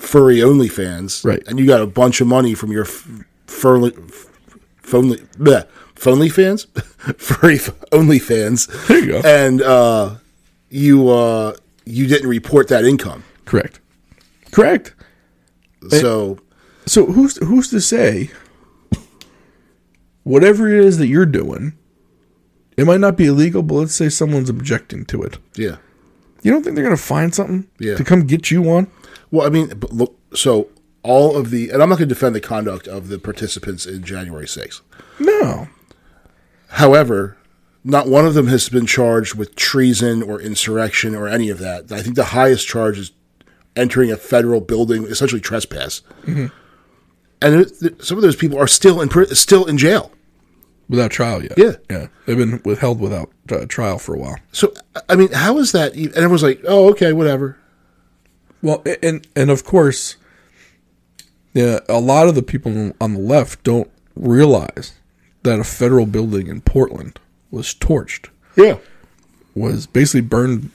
[0.00, 1.42] furry OnlyFans, Right.
[1.46, 3.06] And you got a bunch of money from your f-
[3.46, 3.90] furly,
[4.82, 6.64] phonely, bleh, phonely fans,
[7.18, 8.86] furry f- OnlyFans.
[8.88, 9.20] There you go.
[9.24, 10.14] And uh,
[10.70, 13.80] you uh, you didn't report that income, Correct.
[14.52, 14.94] Correct.
[15.88, 16.38] so
[16.86, 18.30] So who's who's to say
[20.22, 21.72] whatever it is that you're doing,
[22.76, 25.38] it might not be illegal, but let's say someone's objecting to it.
[25.56, 25.76] yeah.
[26.42, 27.96] You don't think they're gonna find something Yeah.
[27.96, 28.86] to come get you on?
[29.30, 30.68] Well, I mean, look, so
[31.02, 34.02] all of the, and I'm not going to defend the conduct of the participants in
[34.02, 34.80] January 6th.
[35.18, 35.68] No.
[36.68, 37.36] However,
[37.84, 41.90] not one of them has been charged with treason or insurrection or any of that.
[41.90, 43.12] I think the highest charge is
[43.76, 46.02] entering a federal building, essentially trespass.
[46.26, 46.50] And
[47.42, 50.12] it, th- some of those people are still in still in jail.
[50.88, 51.52] Without trial yet.
[51.56, 51.76] Yeah.
[51.88, 52.08] Yeah.
[52.26, 54.36] They've been withheld without uh, trial for a while.
[54.52, 54.74] So,
[55.08, 55.94] I mean, how is that?
[55.94, 57.56] And everyone's like, "Oh, okay, whatever."
[58.62, 60.16] Well, and and of course,
[61.54, 64.94] yeah, a lot of the people on the left don't realize
[65.42, 67.18] that a federal building in Portland
[67.50, 68.28] was torched.
[68.56, 68.78] Yeah,
[69.54, 70.70] was basically burned.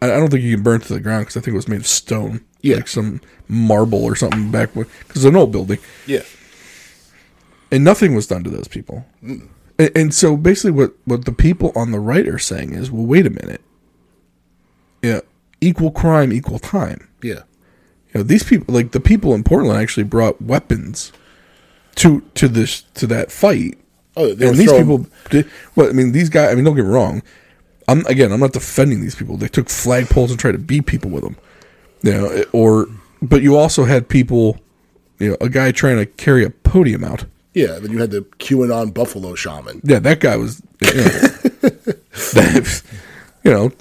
[0.00, 1.80] I don't think you can burn to the ground because I think it was made
[1.80, 2.44] of stone.
[2.60, 2.76] Yeah.
[2.76, 6.22] like some marble or something back when because it's an old building, yeah,
[7.70, 9.04] and nothing was done to those people.
[9.20, 9.50] And,
[9.96, 13.26] and so basically, what what the people on the right are saying is, well, wait
[13.26, 13.60] a minute.
[15.02, 15.20] Yeah,
[15.62, 17.08] equal crime, equal time.
[17.22, 17.40] yeah,
[18.12, 21.12] You know, these people, like the people in Portland, actually brought weapons
[21.94, 23.78] to to this to that fight.
[24.16, 26.90] Oh, and these people did well i mean these guys i mean don't get me
[26.90, 27.22] wrong.
[27.88, 29.36] I'm again i'm not defending these people.
[29.38, 31.36] They took flagpoles and tried to beat people with them.
[32.02, 32.86] You know or
[33.22, 34.58] but you also had people
[35.18, 37.24] you know a guy trying to carry a podium out.
[37.54, 39.80] Yeah, then you had the QAnon Buffalo Shaman.
[39.84, 41.02] yeah that guy was you know,
[42.34, 42.82] that-
[43.44, 43.72] you know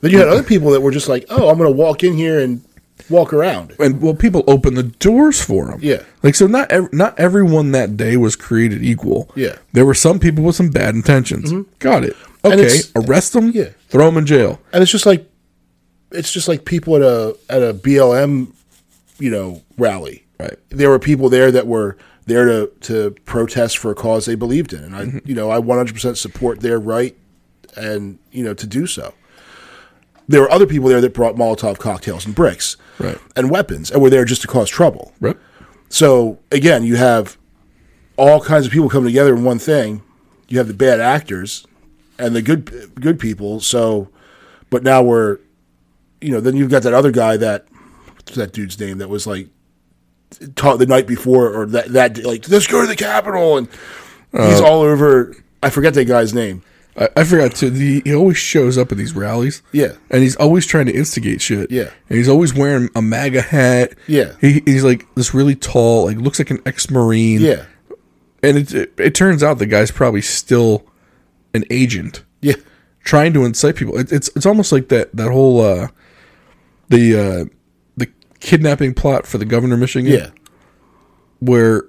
[0.00, 2.14] Then you had other people that were just like, "Oh, I'm going to walk in
[2.14, 2.62] here and
[3.08, 5.78] walk around." and well people opened the doors for them.
[5.82, 6.02] Yeah.
[6.22, 9.56] like so not ev- not everyone that day was created equal Yeah.
[9.72, 11.70] there were some people with some bad intentions mm-hmm.
[11.78, 13.70] got it okay arrest them Yeah.
[13.88, 15.28] throw them in jail And it's just like,
[16.12, 18.52] it's just like people at a at a BLM,
[19.18, 20.24] you know, rally.
[20.38, 24.34] right There were people there that were there to to protest for a cause they
[24.36, 25.18] believed in, and I, mm-hmm.
[25.28, 27.16] you know, I 100% support their right
[27.76, 29.14] and you know to do so.
[30.30, 33.18] There were other people there that brought Molotov cocktails and bricks, Right.
[33.34, 35.12] and weapons, and were there just to cause trouble.
[35.20, 35.36] right
[35.88, 37.36] So again, you have
[38.16, 40.02] all kinds of people coming together in one thing.
[40.48, 41.66] You have the bad actors
[42.16, 43.58] and the good good people.
[43.60, 44.08] So,
[44.70, 45.38] but now we're,
[46.20, 47.66] you know, then you've got that other guy that
[48.14, 49.48] what's that dude's name that was like
[50.54, 53.66] taught the night before or that that day, like let's go to the Capitol and
[54.30, 55.34] he's uh, all over.
[55.60, 56.62] I forget that guy's name.
[56.96, 57.70] I, I forgot to.
[57.70, 59.62] The, he always shows up at these rallies.
[59.72, 59.92] Yeah.
[60.10, 61.70] and he's always trying to instigate shit.
[61.70, 61.90] Yeah.
[62.08, 63.94] and he's always wearing a MAGA hat.
[64.06, 64.34] Yeah.
[64.40, 67.40] he, he's like this really tall, like looks like an ex-marine.
[67.40, 67.64] Yeah,
[68.42, 70.86] and it, it it turns out the guy's probably still
[71.52, 72.54] an agent yeah,
[73.04, 73.98] trying to incite people.
[73.98, 75.88] It, it's it's almost like that that whole uh,
[76.88, 77.44] the uh,
[77.96, 78.08] the
[78.40, 80.10] kidnapping plot for the governor of Michigan.
[80.10, 80.30] yeah,
[81.40, 81.84] where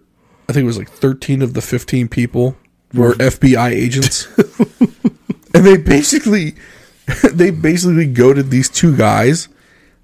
[0.49, 2.57] I think it was like 13 of the 15 people
[2.93, 4.27] were FBI agents.
[5.53, 6.55] and they basically
[7.31, 9.47] they basically goaded these two guys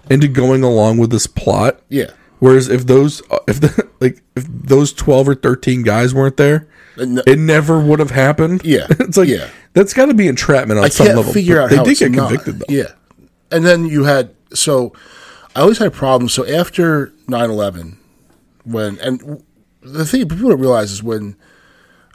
[0.09, 1.81] into going along with this plot.
[1.89, 2.11] yeah.
[2.39, 6.67] Whereas if those uh, if the like if those 12 or 13 guys weren't there,
[6.97, 8.61] uh, And- it never would have happened.
[8.63, 9.49] Yeah, it's like yeah.
[9.73, 11.33] that's got to be entrapment on I some can't level.
[11.33, 12.27] figure But out they how did it's get not.
[12.29, 12.65] convicted though.
[12.69, 12.91] Yeah,
[13.51, 14.93] and then you had so
[15.55, 16.31] I always had problems.
[16.33, 17.97] So after 9-11,
[18.65, 19.43] when and
[19.81, 21.35] the thing people don't realize is when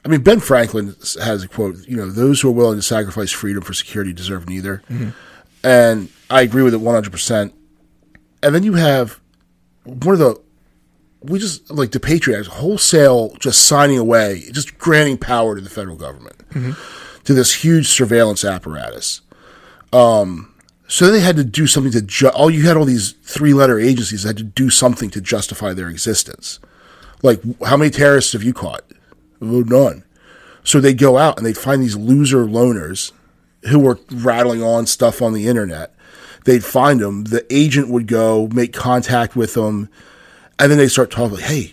[0.05, 1.87] I mean Ben Franklin has a quote.
[1.87, 4.83] You know, those who are willing to sacrifice freedom for security deserve neither,
[5.63, 7.55] and I agree with it one hundred percent.
[8.43, 9.21] And then you have
[9.85, 10.41] one of the
[11.23, 15.97] we just like the Patriots, wholesale, just signing away, just granting power to the federal
[15.97, 16.35] government
[17.25, 19.21] to this huge surveillance apparatus.
[19.93, 20.53] Um,
[20.89, 23.79] so they had to do something to ju- all you had all these three letter
[23.79, 26.59] agencies that had to do something to justify their existence.
[27.23, 28.83] Like, how many terrorists have you caught?
[29.43, 30.05] None.
[30.65, 33.13] So they'd go out and they'd find these loser loners
[33.69, 35.95] who were rattling on stuff on the internet.
[36.45, 37.25] They'd find them.
[37.25, 39.89] The agent would go make contact with them,
[40.59, 41.73] and then they start talking like, "Hey,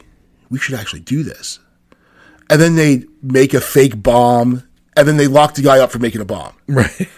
[0.50, 1.60] we should actually do this."
[2.50, 4.64] And then they make a fake bomb,
[4.96, 6.54] and then they lock the guy up for making a bomb.
[6.68, 7.10] Right.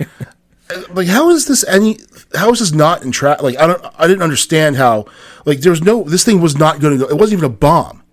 [0.92, 2.00] Like, how is this any?
[2.34, 3.86] How is this not in track Like, I don't.
[3.98, 5.06] I didn't understand how.
[5.46, 6.04] Like, there was no.
[6.04, 7.12] This thing was not going to go.
[7.12, 8.04] It wasn't even a bomb,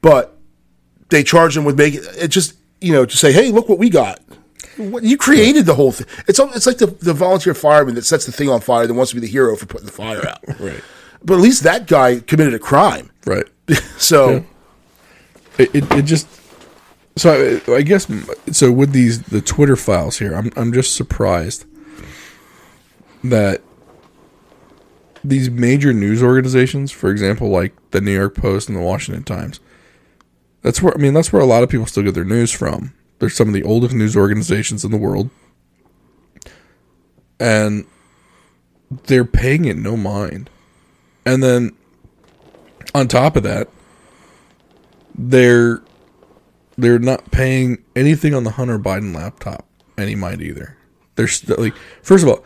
[0.00, 0.37] but
[1.10, 2.28] they charge him with making it.
[2.28, 4.20] Just you know to say, hey, look what we got.
[4.76, 6.06] What, you created the whole thing.
[6.28, 9.10] It's it's like the, the volunteer fireman that sets the thing on fire, that wants
[9.10, 10.42] to be the hero for putting the fire out.
[10.60, 10.82] Right.
[11.24, 13.10] But at least that guy committed a crime.
[13.26, 13.46] right.
[13.98, 14.44] So
[15.58, 16.28] It, it, it just
[17.16, 18.06] so I, I guess
[18.52, 20.34] so with these the Twitter files here.
[20.34, 21.64] I'm I'm just surprised
[23.24, 23.62] that
[25.24, 29.58] these major news organizations, for example, like the New York Post and the Washington Times,
[30.62, 32.94] that's where I mean that's where a lot of people still get their news from.
[33.18, 35.30] They're some of the oldest news organizations in the world,
[37.40, 37.86] and
[38.90, 40.50] they're paying it no mind.
[41.26, 41.76] And then
[42.94, 43.68] on top of that,
[45.14, 45.82] they're
[46.76, 49.66] they're not paying anything on the Hunter Biden laptop
[49.98, 50.76] any mind either.
[51.16, 52.44] They're st- like, first of all,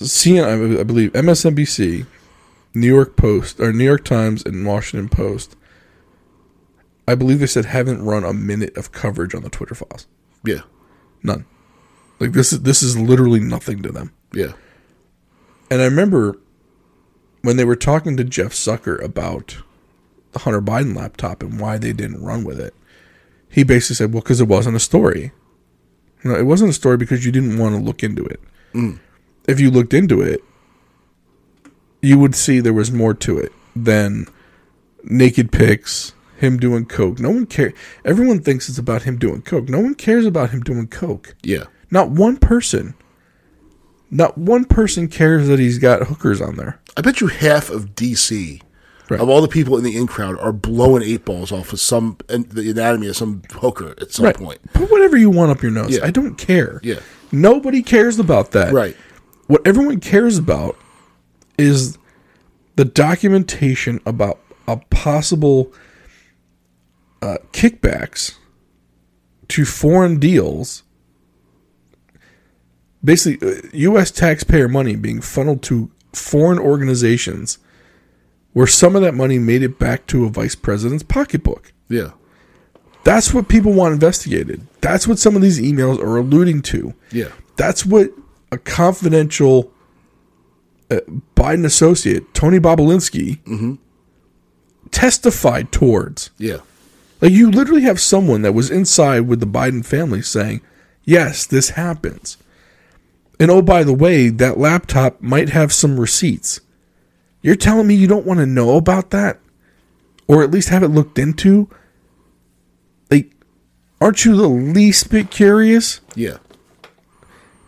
[0.00, 2.06] CNN, I believe MSNBC,
[2.74, 5.56] New York Post, or New York Times, and Washington Post.
[7.08, 10.06] I believe they said haven't run a minute of coverage on the Twitter files.
[10.44, 10.60] yeah,
[11.22, 11.44] None.
[12.20, 14.12] Like this is this is literally nothing to them.
[14.32, 14.52] yeah,
[15.70, 16.38] And I remember
[17.42, 19.58] when they were talking to Jeff Zucker about
[20.32, 22.74] the Hunter Biden laptop and why they didn't run with it.
[23.48, 25.32] He basically said, "Well, because it wasn't a story.
[26.22, 28.40] You know, it wasn't a story because you didn't want to look into it.
[28.74, 28.98] Mm.
[29.46, 30.42] If you looked into it,
[32.02, 34.26] you would see there was more to it than
[35.04, 37.18] naked pics, him doing coke.
[37.18, 37.72] No one cares.
[38.04, 39.68] Everyone thinks it's about him doing coke.
[39.68, 41.34] No one cares about him doing coke.
[41.42, 42.94] yeah, Not one person.
[44.10, 46.80] Not one person cares that he's got hookers on there.
[46.96, 48.62] I bet you half of DC,
[49.10, 49.20] Right.
[49.20, 52.16] of all the people in the in crowd, are blowing eight balls off of some
[52.28, 54.60] and the anatomy of some hooker at some point.
[54.72, 55.90] Put whatever you want up your nose.
[55.96, 56.04] Yeah.
[56.04, 56.80] I don't care.
[56.82, 57.00] Yeah.
[57.32, 58.72] Nobody cares about that.
[58.72, 58.96] Right.
[59.46, 60.78] What everyone cares about
[61.58, 61.98] is
[62.76, 65.72] the documentation about a possible
[67.22, 68.36] uh, kickbacks
[69.48, 70.82] to foreign deals.
[73.04, 74.10] Basically, uh, U.S.
[74.10, 77.58] taxpayer money being funneled to foreign organizations
[78.52, 81.72] where some of that money made it back to a vice president's pocketbook.
[81.88, 82.10] Yeah,
[83.04, 84.66] That's what people want investigated.
[84.80, 86.92] That's what some of these emails are alluding to.
[87.12, 88.10] yeah, That's what
[88.50, 89.70] a confidential
[90.90, 91.00] uh,
[91.36, 93.78] Biden associate, Tony Bobulinski,
[94.90, 96.30] testified towards.
[96.38, 96.58] yeah,
[97.20, 100.60] Like, you literally have someone that was inside with the Biden family saying,
[101.04, 102.36] yes, this happens.
[103.40, 106.60] And oh, by the way, that laptop might have some receipts.
[107.42, 109.40] You're telling me you don't want to know about that?
[110.26, 111.68] Or at least have it looked into?
[113.10, 113.32] Like,
[114.00, 116.00] aren't you the least bit curious?
[116.14, 116.38] yeah,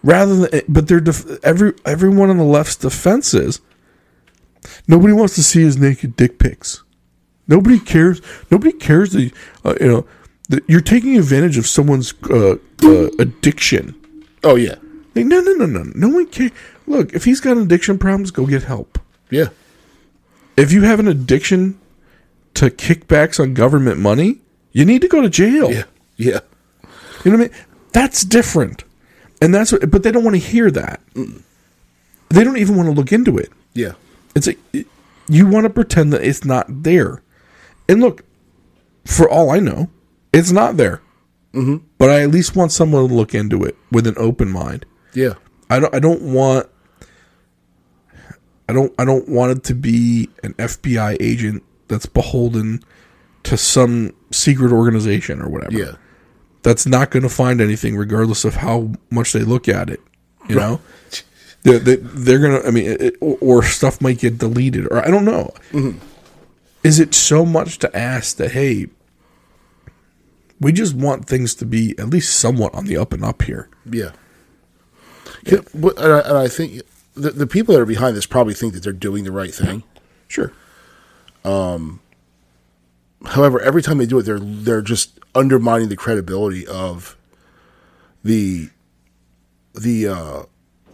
[0.02, 3.60] rather than eh, but they're def- every everyone on the left's defense is
[4.88, 6.82] nobody wants to see his naked dick pics
[7.50, 8.22] nobody cares.
[8.50, 9.32] Nobody cares that
[9.64, 10.06] uh, you know
[10.48, 13.94] that you're taking advantage of someone's uh, uh, addiction.
[14.42, 14.76] Oh yeah,
[15.14, 15.82] like, no no no no.
[15.94, 16.52] No one cares
[16.86, 18.98] look if he's got addiction problems go get help.
[19.28, 19.48] Yeah,
[20.56, 21.78] if you have an addiction
[22.54, 24.40] to kickbacks on government money
[24.72, 25.72] you need to go to jail.
[25.72, 25.84] Yeah,
[26.16, 26.40] yeah,
[27.24, 27.66] You know what I mean?
[27.92, 28.84] That's different.
[29.42, 31.00] And that's what, but they don't want to hear that.
[32.28, 33.50] They don't even want to look into it.
[33.74, 33.92] yeah,
[34.34, 34.54] It's a,
[35.28, 37.22] you want to pretend that it's not there.
[37.90, 38.24] And look,
[39.04, 39.90] for all I know,
[40.32, 41.02] it's not there.
[41.52, 41.84] Mm-hmm.
[41.98, 44.86] But I at least want someone to look into it with an open mind.
[45.14, 45.34] yeah,
[45.68, 45.94] I don't.
[45.94, 46.68] I don't want.
[48.68, 48.92] I don't.
[48.98, 52.84] I don't want it to be an FBI agent that's beholden
[53.42, 55.92] to some secret organization or whatever yeah,
[56.62, 60.00] that's not going to find anything regardless of how much they look at it
[60.48, 60.80] you know
[61.62, 64.98] they, they, they're going to i mean it, or, or stuff might get deleted or
[65.04, 65.50] i don't know
[66.82, 68.86] is it so much to ask that hey
[70.60, 73.68] we just want things to be at least somewhat on the up and up here
[73.90, 74.12] yeah.
[75.44, 76.82] Yeah, but- and, I, and I think
[77.14, 79.82] the, the people that are behind this probably think that they're doing the right thing.
[80.28, 80.52] sure
[81.44, 82.00] Um,
[83.26, 87.16] However, every time they do it, they're they're just undermining the credibility of
[88.24, 88.70] the
[89.74, 90.42] the uh,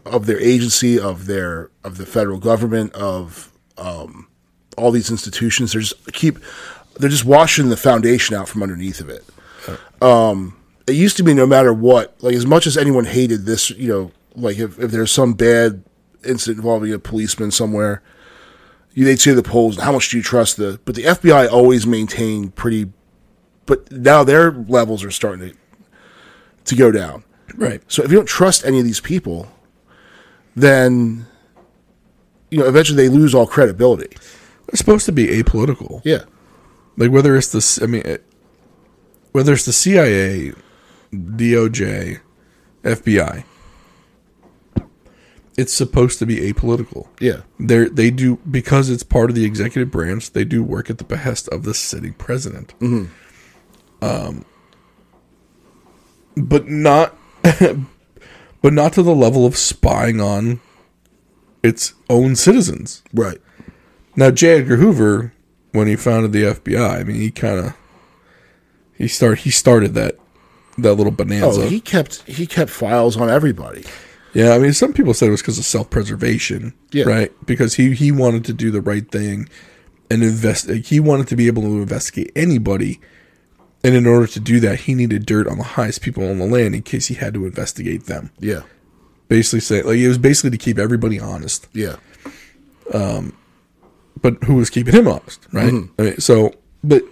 [0.05, 4.26] of their agency, of their of the federal government, of um,
[4.77, 5.73] all these institutions.
[5.73, 6.39] They're just keep
[6.99, 9.25] they're just washing the foundation out from underneath of it.
[10.03, 10.57] Um,
[10.87, 13.89] it used to be no matter what, like as much as anyone hated this, you
[13.89, 15.83] know, like if, if there's some bad
[16.25, 18.03] incident involving a policeman somewhere,
[18.95, 20.81] you, they'd say the polls, how much do you trust the?
[20.85, 22.91] But the FBI always maintained pretty.
[23.67, 25.57] But now their levels are starting to
[26.67, 27.25] to go down.
[27.57, 27.81] Right.
[27.89, 29.49] So if you don't trust any of these people,
[30.55, 31.27] then
[32.51, 34.17] you know eventually they lose all credibility.
[34.67, 36.01] They're supposed to be apolitical.
[36.05, 36.25] Yeah,
[36.97, 38.25] Like whether it's the, I mean, it-
[39.33, 40.53] whether it's the CIA,
[41.13, 42.21] DOJ,
[42.83, 43.45] FBI,
[45.59, 47.09] it's supposed to be apolitical.
[47.21, 50.33] yeah, They they do because it's part of the executive branch.
[50.33, 52.75] They do work at the behest of the sitting president.
[54.03, 54.45] Um,
[56.37, 60.61] but not, but not to the level of spying on
[61.63, 63.03] its own citizens.
[63.15, 63.39] right.
[64.17, 64.61] Now, J.
[64.61, 65.33] Edgar Hoover,
[65.73, 67.75] when he founded the FBI, I mean, he kind of
[68.95, 70.17] he start he started that
[70.79, 71.63] that little bonanza.
[71.63, 73.85] Oh, he kept he kept files on everybody.
[74.33, 77.05] yeah, I mean, some people said it was because of self preservation, Yeah.
[77.05, 77.33] right?
[77.47, 79.49] Because he he wanted to do the right thing
[80.11, 80.69] and invest.
[80.71, 83.01] He wanted to be able to investigate anybody,
[83.85, 86.47] and in order to do that, he needed dirt on the highest people on the
[86.47, 88.31] land in case he had to investigate them.
[88.39, 88.63] Yeah,
[89.29, 91.69] Basically, say like it was basically to keep everybody honest.
[91.75, 91.97] yeah,
[92.95, 93.37] um,
[94.21, 95.73] but who was keeping him honest, right?
[95.99, 97.03] I mean, so, but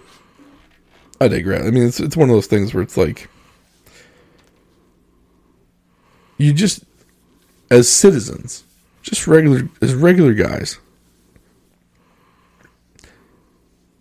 [1.21, 1.65] I digress.
[1.65, 3.29] I mean, it's it's one of those things where it's like
[6.37, 6.83] you just,
[7.69, 8.63] as citizens,
[9.01, 10.79] just regular as regular guys,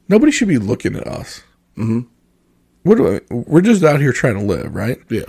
[0.08, 1.42] nobody should be looking at us.
[1.76, 2.00] Mm-hmm.
[2.82, 3.20] What do I?
[3.30, 4.98] We're just out here trying to live, right?
[5.08, 5.24] yeah,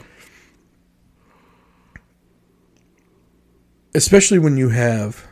[3.93, 5.26] especially when you have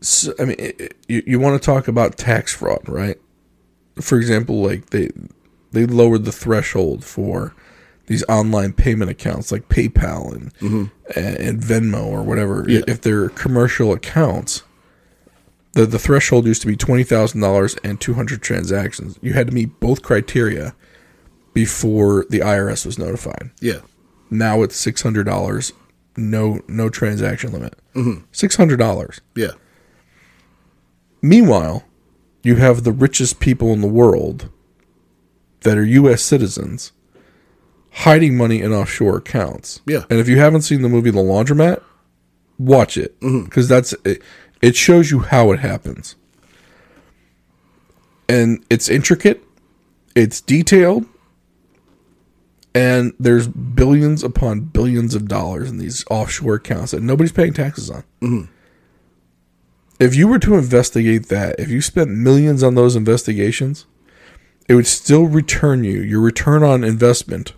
[0.00, 3.18] so, i mean it, you, you want to talk about tax fraud right?
[4.00, 5.10] For example like they
[5.72, 7.54] they lowered the threshold for
[8.06, 10.84] these online payment accounts like paypal and mm-hmm.
[11.18, 12.64] and, and venmo or whatever.
[12.68, 12.82] Yeah.
[12.88, 14.62] if they're commercial accounts
[15.72, 19.16] the, the threshold used to be $20000 and 200 transactions.
[19.22, 20.74] You had to meet both criteria
[21.54, 23.50] before the irs was notified.
[23.60, 23.80] Yeah,
[24.30, 25.72] now it's six hundred dollars,
[26.16, 27.74] no no transaction limit.
[27.94, 28.24] Mm-hmm.
[28.32, 29.20] Six hundred dollars.
[29.34, 29.52] yeah,
[31.22, 31.84] Meanwhile,
[32.42, 34.50] you have the richest people in the world
[35.60, 36.22] that are U.S.
[36.22, 36.92] citizens
[37.92, 39.80] hiding money in offshore accounts.
[39.86, 40.04] Yeah.
[40.08, 41.82] and if you haven't seen the movie The Laundromat,
[42.58, 43.44] watch it mm-hmm.
[43.44, 44.22] because that's it,
[44.62, 44.76] it.
[44.76, 46.14] shows you how it happens,
[48.28, 49.42] and it's intricate,
[50.14, 51.04] it's detailed,
[52.74, 57.90] and there's billions upon billions of dollars in these offshore accounts that nobody's paying taxes
[57.90, 58.04] on.
[58.20, 58.52] Mm-hmm.
[60.00, 63.84] If you were to investigate that, if you spent millions on those investigations,
[64.66, 66.00] it would still return you.
[66.00, 67.52] Your return on investment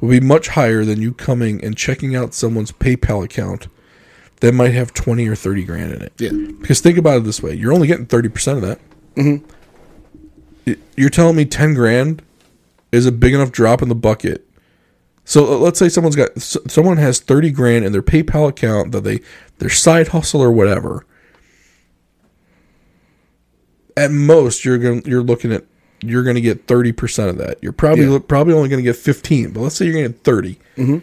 [0.00, 3.68] would be much higher than you coming and checking out someone's PayPal account
[4.40, 6.12] that might have 20 or 30 grand in it.
[6.18, 8.80] yeah, Because think about it this way you're only getting 30% of that.
[9.16, 10.72] Mm-hmm.
[10.96, 12.22] You're telling me 10 grand
[12.92, 14.46] is a big enough drop in the bucket.
[15.24, 19.04] So uh, let's say someone's got someone has 30 grand in their PayPal account that
[19.04, 19.20] they
[19.58, 21.04] their side hustle or whatever.
[23.98, 25.64] At most you're going to you're looking at
[26.00, 27.58] you're going to get 30% of that.
[27.60, 28.18] You're probably Yeah.
[28.26, 30.58] probably only going to get 15, but let's say you're going to get 30.
[30.76, 30.98] Mm-hmm.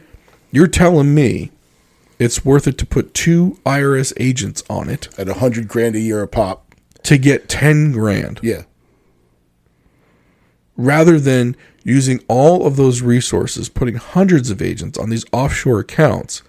[0.51, 1.51] You're telling me
[2.17, 5.99] it's worth it to put two IRS agents on it at a hundred grand a
[5.99, 6.73] year a pop.
[7.03, 8.61] to get 10 grand Yeah,
[10.77, 16.41] rather than using all of those resources, putting hundreds of agents on these offshore accounts,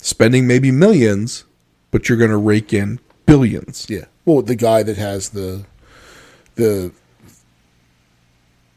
[0.00, 1.44] spending maybe millions,
[1.90, 3.86] but you're going to rake in billions.
[3.88, 4.04] yeah.
[4.24, 5.64] Well, the guy that has the
[6.58, 6.92] the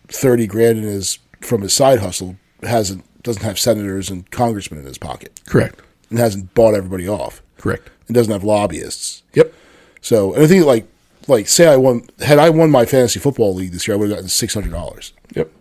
[0.07, 4.85] thirty grand in his from his side hustle hasn't doesn't have senators and congressmen in
[4.85, 5.81] his pocket Correct.
[6.09, 7.89] and hasn't bought everybody off Correct.
[8.07, 9.23] and doesn't have lobbyists.
[9.33, 9.53] Yep.
[10.01, 10.87] So, and I think like
[11.27, 14.09] like say I won had I won my fantasy football league this year, I would
[14.09, 15.13] have gotten six hundred dollars.
[15.35, 15.51] Yep.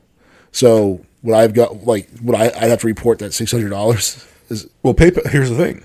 [0.53, 4.27] So would I've got like would I I'd have to report that six hundred dollars?
[4.49, 5.29] Is Well, PayPal.
[5.31, 5.85] Here's the thing: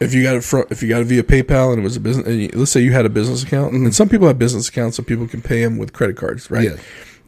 [0.00, 2.00] if you got it from, if you got it via PayPal and it was a
[2.00, 3.90] business, and you, let's say you had a business account, and mm-hmm.
[3.92, 6.64] some people have business accounts, so people can pay them with credit cards, right?
[6.64, 6.76] Yeah.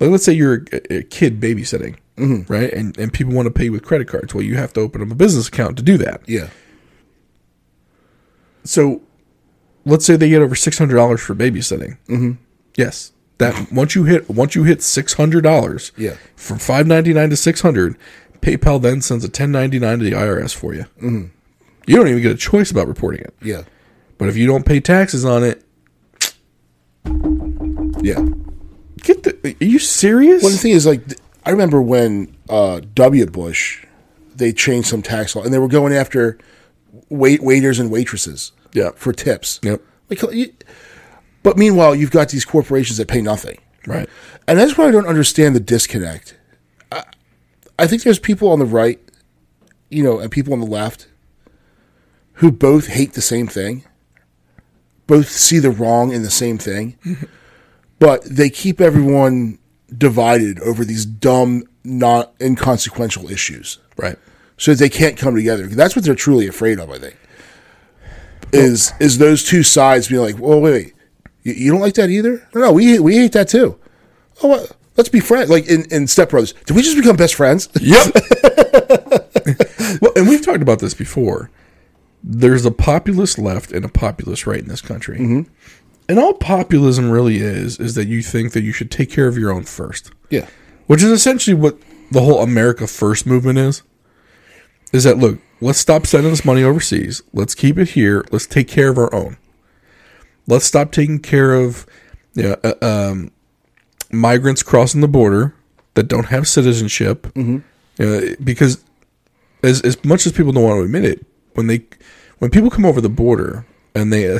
[0.00, 2.52] Like let's say you're a, a kid babysitting, mm-hmm.
[2.52, 4.34] right, and and people want to pay with credit cards.
[4.34, 6.20] Well, you have to open up a business account to do that.
[6.28, 6.48] yeah,
[8.64, 9.02] So
[9.84, 11.96] let's say they get over six hundred dollars for babysitting.
[12.08, 12.32] Mm-hmm.
[12.76, 16.16] Yes, that once you hit once you hit six hundred dollars, Yeah.
[16.36, 17.96] from five ninety nine to six hundred,
[18.40, 20.84] PayPal then sends a ten ninety nine to the IRS for you.
[21.00, 21.24] Mm-hmm.
[21.88, 23.34] You don't even get a choice about reporting it.
[23.42, 23.62] Yeah.
[24.18, 25.64] But if you don't pay taxes on it,
[28.02, 28.24] Yeah.
[29.02, 29.56] get the.
[29.60, 30.42] Are you serious?
[30.42, 31.02] Well, the thing is, like,
[31.44, 33.26] I remember when uh, W.
[33.26, 33.84] Bush,
[34.34, 36.38] they changed some tax law, and they were going after
[37.08, 38.90] wait waiters and waitresses, Yeah.
[38.94, 39.60] for tips.
[39.62, 39.82] Yep.
[40.10, 40.52] Like, you,
[41.42, 44.08] but meanwhile, you've got these corporations that pay nothing, right.
[44.46, 46.36] and that's why I don't understand the disconnect.
[46.92, 47.04] I,
[47.78, 49.00] I think there's people on the right,
[49.90, 51.07] you know, and people on the left,
[52.38, 53.84] who both hate the same thing,
[55.06, 56.98] both see the wrong in the same thing,
[57.98, 59.58] but they keep everyone
[59.96, 63.78] divided over these dumb, not inconsequential issues.
[63.96, 64.16] Right.
[64.56, 65.66] So they can't come together.
[65.66, 67.16] That's what they're truly afraid of, I think.
[68.52, 70.94] Is is those two sides being like, well, wait, wait,
[71.42, 72.48] you, you don't like that either?
[72.54, 73.78] No, no, we we hate that too.
[74.42, 74.76] Oh, what?
[74.98, 75.48] let's be friends.
[75.48, 77.68] Like in, in Step Brothers, did we just become best friends?
[77.80, 78.14] Yep.
[80.00, 81.50] well, and we've talked about this before.
[82.30, 85.16] There's a populist left and a populist right in this country.
[86.10, 89.36] And all populism really is is that you think that you should take care of
[89.38, 90.10] your own first.
[90.30, 90.46] yeah,
[90.86, 91.78] Which is essentially what
[92.10, 93.82] the whole America First movement is.
[94.92, 97.22] Is that look, let's stop sending this money overseas.
[97.32, 98.24] Let's keep it here.
[98.30, 99.36] Let's take care of our own.
[100.46, 101.86] Let's stop taking care of
[102.34, 103.30] you know, uh, um,
[104.10, 105.54] migrants crossing the border
[105.94, 107.26] that don't have citizenship.
[107.98, 108.82] You know, because
[109.62, 111.26] as as much as people don't want to admit it,
[111.58, 111.84] when they
[112.38, 114.38] when people come over the border and they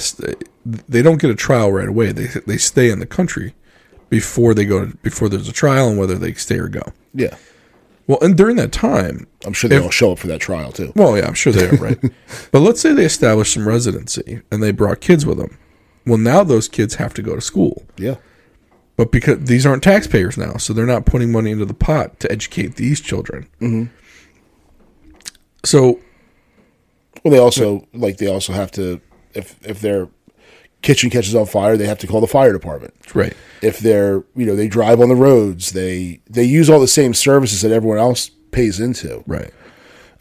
[0.64, 2.12] they don't get a trial right away.
[2.12, 3.55] They they stay in the country
[4.09, 6.83] before they go to, before there's a trial and whether they stay or go.
[7.12, 7.37] yeah.
[8.07, 10.73] Well, and during that time, I'm sure they If- all show up for that trial
[10.73, 10.93] too.
[10.97, 11.99] well, yeah, I'm sure they are right.
[12.53, 15.59] but let's say they establish some residency and they brought kids with them.
[16.07, 18.14] Well, now those kids have to go to school, Yeah,
[18.97, 22.33] but because these aren't taxpayers now, so they're not putting money into the pot to
[22.33, 23.47] educate these children.
[23.61, 23.93] Mm-hmm.
[25.64, 26.01] So
[27.25, 29.01] well, they also like they also have to
[29.35, 30.09] if if their
[30.83, 32.95] kitchen catches on fire, they have to call the fire department.
[33.14, 36.87] right, if they're you know they drive on the roads they they use all the
[36.89, 39.53] same services that everyone else pays into right.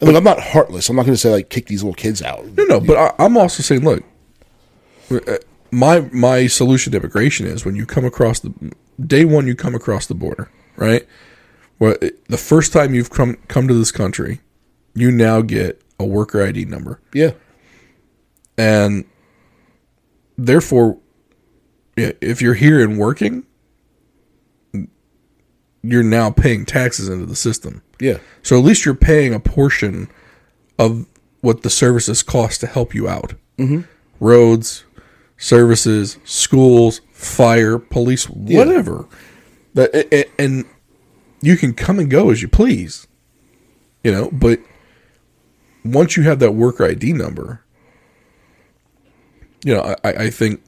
[0.00, 2.20] and look i'm not heartless i'm not going to say like kick these little kids
[2.22, 4.04] out No, no, but I, I'm also saying, look,
[5.10, 5.38] uh,
[5.70, 8.52] my my solution to immigration is when you come across the
[9.06, 11.06] day one, you come across the border, right?
[11.78, 11.96] Well,
[12.28, 14.40] the first time you've come come to this country,
[14.94, 17.30] you now get a worker ID number, yeah
[18.56, 19.04] and
[20.36, 20.98] therefore,
[21.96, 23.44] if you're here and working,
[25.82, 27.82] you're now paying taxes into the system.
[28.00, 30.08] yeah So at least you're paying a portion
[30.78, 31.06] of
[31.40, 33.34] what the services cost to help you out.
[33.58, 33.82] Mm-hmm.
[34.20, 34.84] Roads,
[35.36, 39.06] services, schools, fire, police, whatever.
[39.74, 40.64] That a- a- and
[41.40, 43.06] you can come and go as you please,
[44.02, 44.30] you know.
[44.32, 44.58] But
[45.92, 47.62] once you have that worker ID number,
[49.64, 50.62] you know, I, I think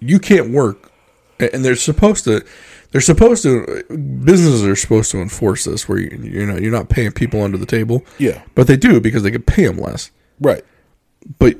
[0.00, 0.92] you can't work,
[1.38, 2.44] and they're supposed to.
[2.92, 3.84] They're supposed to.
[3.88, 7.56] Businesses are supposed to enforce this, where you you know you're not paying people under
[7.56, 8.04] the table.
[8.18, 8.42] Yeah.
[8.54, 10.10] but they do because they could pay them less.
[10.40, 10.64] right
[11.38, 11.56] But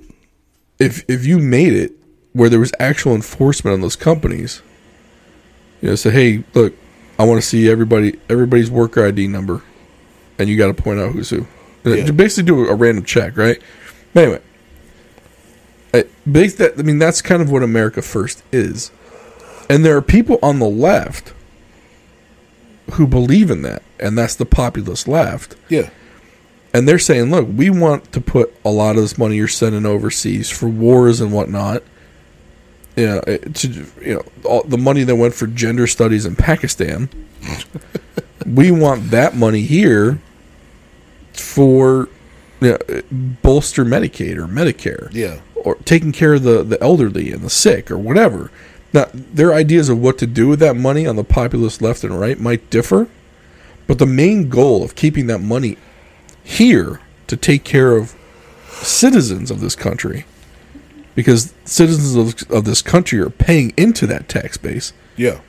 [0.79, 1.93] if if you made it
[2.33, 4.63] where there was actual enforcement on those companies,
[5.81, 6.75] you know, say, hey, look,
[7.19, 9.63] I want to see everybody everybody's worker ID number,
[10.39, 11.47] and you got to point out who's who.
[11.85, 12.07] Uh, Yeah.
[12.07, 13.61] To basically do a random check, right?
[14.13, 14.43] But anyway,
[15.95, 18.91] I, base that I mean that's kind of what America First is,
[19.69, 21.33] and there are people on the left
[22.93, 25.91] who believe in that, and that's the populist left yeah
[26.73, 29.87] and they're saying, look, we want to put a lot of this money you're sending
[29.87, 31.83] overseas for wars and whatnot.
[32.97, 33.69] You know, to
[34.01, 37.09] you know, all the money that went for gender studies in Pakistan.
[38.47, 40.21] we want that money here
[41.41, 42.09] for
[42.61, 43.03] you know,
[43.43, 47.91] bolster Medicaid or Medicare yeah or taking care of the, the elderly and the sick
[47.91, 48.51] or whatever.
[48.93, 52.19] Now, their ideas of what to do with that money on the populist left and
[52.19, 53.09] right might differ,
[53.87, 55.77] but the main goal of keeping that money
[56.43, 58.17] here to take care of
[58.69, 60.25] citizens of this country,
[61.15, 65.41] because citizens of, of this country are paying into that tax base, yeah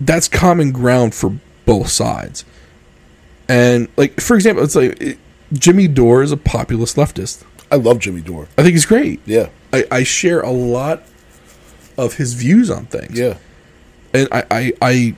[0.00, 2.44] that's common ground for both sides.
[3.48, 5.18] And, like, for example, it's like it,
[5.52, 7.44] Jimmy Dore is a populist leftist.
[7.70, 9.20] i love jimmy dore I think he's great.
[9.26, 11.02] yeah I, I share a lot
[11.98, 13.18] of his views on things.
[13.18, 13.36] yeah
[14.14, 15.16] And I, I, I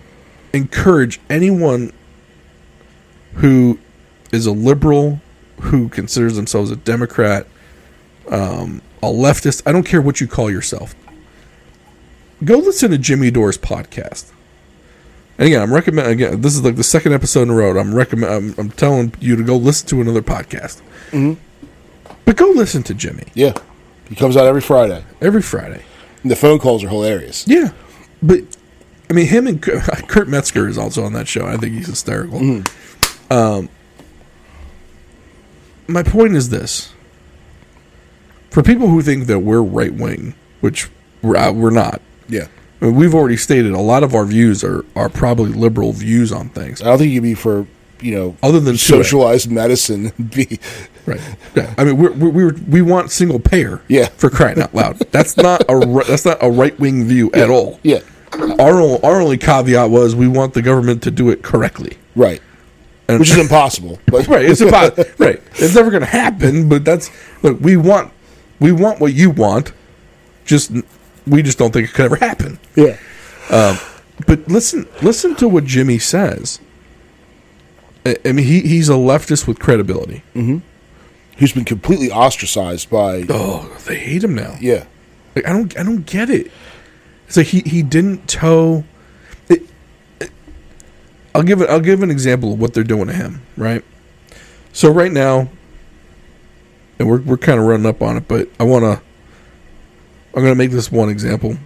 [0.52, 1.92] encourage anyone
[3.34, 3.78] who
[4.32, 5.20] is a liberal,
[5.60, 7.46] who considers themselves a Democrat,
[8.28, 9.62] um, a leftist.
[9.66, 10.94] I don't care what you call yourself.
[12.44, 14.30] Go listen to Jimmy Dore's podcast.
[15.38, 16.40] And again, I'm recommend again.
[16.40, 17.78] This is like the second episode in a row.
[17.78, 18.32] I'm recommend.
[18.32, 20.82] I'm, I'm telling you to go listen to another podcast.
[22.24, 23.54] But go listen to Jimmy Yeah.
[24.08, 25.04] He comes out every Friday.
[25.20, 25.82] every Friday.
[26.22, 27.46] And the phone calls are hilarious.
[27.46, 27.70] Yeah,
[28.22, 28.40] but
[29.08, 29.62] I mean, him and
[30.08, 31.46] Kurt Metzger is also on that show.
[31.46, 32.62] I think he's hysterical.
[33.30, 33.68] Um,
[35.86, 36.92] my point is this:
[38.50, 40.90] for people who think that we're right wing, which
[41.22, 42.02] we're uh, we're not.
[42.28, 42.48] Yeah.
[42.80, 46.80] We've already stated a lot of our views are, are probably liberal views on things.
[46.80, 47.66] I don't think you'd be for,
[48.00, 50.12] you know, Other than socialized medicine.
[50.34, 50.60] Be
[51.06, 51.20] Right.
[51.56, 51.74] Yeah.
[51.78, 53.80] I mean, we're, we're, we're, we want single payer.
[53.88, 54.08] Yeah.
[54.10, 57.80] For crying out loud, that's not a that's not a right wing view at all.
[57.82, 58.00] yeah.
[58.34, 61.96] Our o- our only caveat was we want the government to do it correctly.
[62.14, 62.42] Right.
[63.08, 63.98] And- Which is impossible.
[64.06, 64.44] But Right.
[64.44, 65.42] It's about right.
[65.54, 66.68] It's never going to happen.
[66.68, 67.10] But that's
[67.42, 67.58] look.
[67.60, 68.12] We want
[68.60, 69.72] we want what you want.
[70.44, 70.70] Just
[71.28, 72.58] we just don't think it could ever happen.
[72.76, 72.96] yeah.
[73.50, 73.78] Um,
[74.26, 76.60] but listen listen to what Jimmy says.
[78.04, 80.22] I, I mean, he he's a leftist with credibility.
[80.34, 80.58] Mm-hmm.
[81.36, 84.56] He's been completely ostracized by Oh, they hate him now.
[84.60, 84.84] yeah.
[85.36, 86.50] Like, I don't I don't get it.
[87.26, 88.84] It's like he he didn't toe.
[89.48, 89.62] It,
[90.20, 90.30] it-
[91.34, 91.70] I'll give it.
[91.70, 93.42] I'll give an example of what they're doing to him.
[93.56, 93.84] Right.
[94.72, 95.48] So right now,
[96.98, 99.07] and we're we're kind of running up on it, but I want to.
[100.34, 101.56] I'm going to make this one example.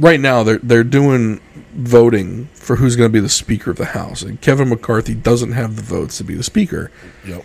[0.00, 1.40] Right now, they're they're doing
[1.72, 5.52] voting for who's going to be the Speaker of the House, and Kevin McCarthy doesn't
[5.52, 6.90] have the votes to be the Speaker.
[7.24, 7.44] Yep.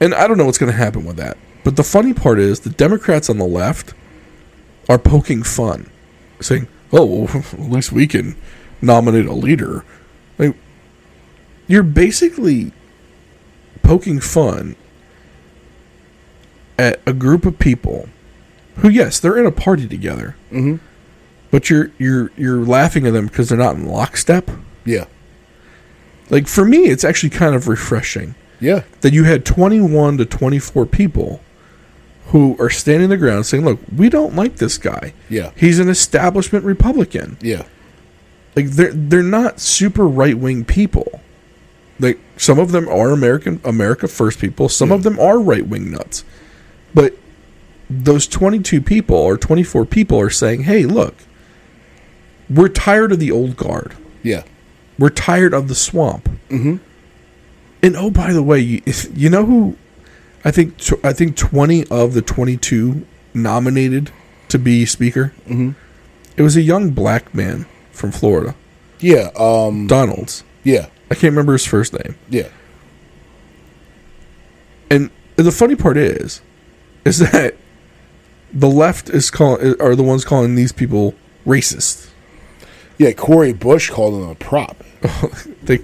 [0.00, 1.38] And I don't know what's going to happen with that.
[1.62, 3.94] But the funny part is the Democrats on the left
[4.88, 5.90] are poking fun,
[6.40, 8.36] saying, "Oh, well, at least we can
[8.82, 9.84] nominate a leader."
[10.38, 10.56] Like,
[11.66, 12.72] you're basically
[13.82, 14.76] poking fun
[16.78, 18.08] at a group of people
[18.76, 20.80] who, yes, they're in a party together, Mhm.
[21.50, 24.50] but you're you're you're laughing at them because they're not in lockstep.
[24.84, 25.04] Yeah.
[26.30, 28.82] Like for me, it's actually kind of refreshing Yeah.
[29.02, 31.40] that you had 21 to 24 people
[32.28, 35.12] who are standing the ground saying, "Look, we don't like this guy.
[35.28, 35.50] Yeah.
[35.54, 37.36] He's an establishment Republican.
[37.42, 37.62] Yeah.
[38.56, 41.20] Like they're they're not super right wing people.
[42.00, 44.68] Like some of them are American America First people.
[44.68, 46.24] Some of them are right wing nuts.
[46.94, 47.14] But
[47.90, 51.14] those 22 people or 24 people are saying, "Hey, look,
[52.50, 53.94] we're tired of the old guard.
[54.22, 54.42] Yeah.
[54.98, 56.76] We're tired of the swamp." Mm-hmm.
[57.82, 58.82] And oh, by the way, you,
[59.14, 59.76] you know who?
[60.44, 60.74] I think
[61.04, 64.10] I think 20 of the 22 nominated
[64.48, 65.32] to be speaker.
[65.46, 65.70] Mm-hmm.
[66.36, 68.54] It was a young black man from Florida,
[69.00, 69.30] Yeah.
[69.36, 70.42] Um Donalds.
[70.64, 70.86] yeah.
[71.10, 72.16] I can't remember his first name.
[72.28, 72.48] Yeah.
[74.90, 76.40] And the funny part is,
[77.04, 77.54] is that
[78.54, 81.14] the left is calling are the ones calling these people
[81.46, 82.08] racist.
[82.98, 84.82] Yeah, Cori Bush called him a prop.
[85.64, 85.80] They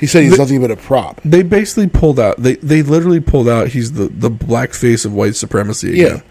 [0.00, 1.20] He said he's The- nothing but a prop.
[1.24, 2.36] they basically pulled out.
[2.42, 3.68] They they literally pulled out.
[3.68, 5.92] He's the the black face of white supremacy.
[5.92, 6.16] Again.
[6.16, 6.22] Yeah.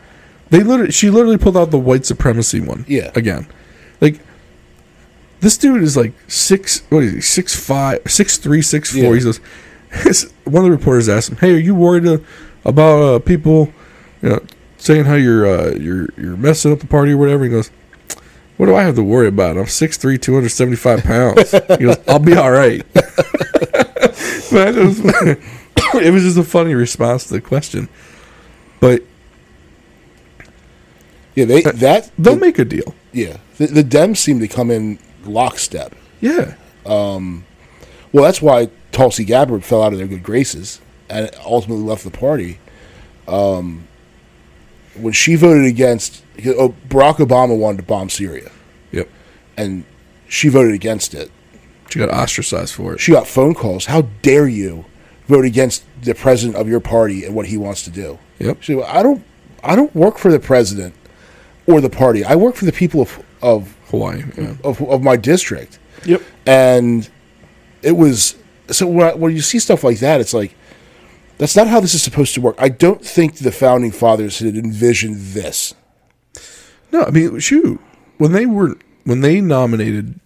[0.49, 2.85] They literally she literally pulled out the white supremacy one.
[2.87, 3.11] Yeah.
[3.15, 3.47] Again,
[4.01, 4.19] like
[5.41, 6.81] this dude is like six.
[6.89, 7.21] What is he?
[7.21, 9.01] Six five, six three, six four.
[9.01, 9.13] Yeah.
[9.13, 9.39] He says.
[10.45, 12.17] One of the reporters asked him, "Hey, are you worried uh,
[12.65, 13.71] about uh, people,
[14.21, 14.39] you know,
[14.77, 17.69] saying how you're uh, you're you're messing up the party or whatever?" He goes,
[18.57, 19.57] "What do I have to worry about?
[19.57, 22.83] I'm 6'3", 275 pounds." he goes, "I'll be all right."
[24.51, 24.99] Man, it, was,
[26.05, 27.89] it was just a funny response to the question,
[28.79, 29.01] but
[31.35, 32.93] Yeah, they that they'll make a deal.
[33.11, 33.37] yeah.
[33.57, 35.95] The, the Dems seem to come in lockstep.
[36.21, 36.55] Yeah,
[36.85, 37.43] Well,
[38.13, 42.59] that's why Tulsi Gabbard fell out of their good graces and ultimately left the party.
[43.27, 43.87] Um,
[44.97, 48.51] when she voted against, oh, Barack Obama wanted to bomb Syria,
[48.91, 49.09] yep.
[49.57, 49.83] and
[50.27, 51.31] she voted against it.
[51.89, 52.99] She got ostracized for it.
[52.99, 53.85] She got phone calls.
[53.85, 54.85] How dare you
[55.27, 58.19] vote against the president of your party and what he wants to do?
[58.39, 58.61] Yep.
[58.61, 59.23] She, I don't,
[59.63, 60.93] I don't work for the president
[61.67, 62.25] or the party.
[62.25, 64.23] I work for the people of of Hawaii.
[64.37, 64.55] Yeah.
[64.63, 65.79] of, of my district.
[66.05, 66.21] Yep.
[66.45, 67.09] and
[67.81, 68.35] it was
[68.69, 70.55] so when, I, when you see stuff like that, it's like
[71.37, 72.55] that's not how this is supposed to work.
[72.57, 75.73] I don't think the founding fathers had envisioned this.
[76.91, 77.79] No, I mean, shoot,
[78.17, 80.19] when they were when they nominated,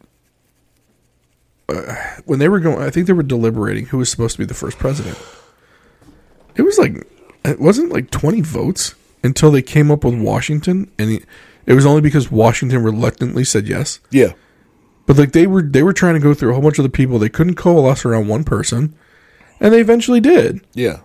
[1.67, 1.95] uh,
[2.25, 4.53] when they were going, I think they were deliberating who was supposed to be the
[4.53, 5.17] first president.
[6.55, 7.07] It was like
[7.45, 11.25] it wasn't like twenty votes until they came up with Washington, and it,
[11.65, 13.99] it was only because Washington reluctantly said yes.
[14.11, 14.33] Yeah,
[15.05, 16.89] But like they were they were trying to go through a whole bunch of the
[16.89, 17.17] people.
[17.19, 18.95] They couldn't coalesce around one person,
[19.59, 20.61] and they eventually did.
[20.73, 20.99] yeah,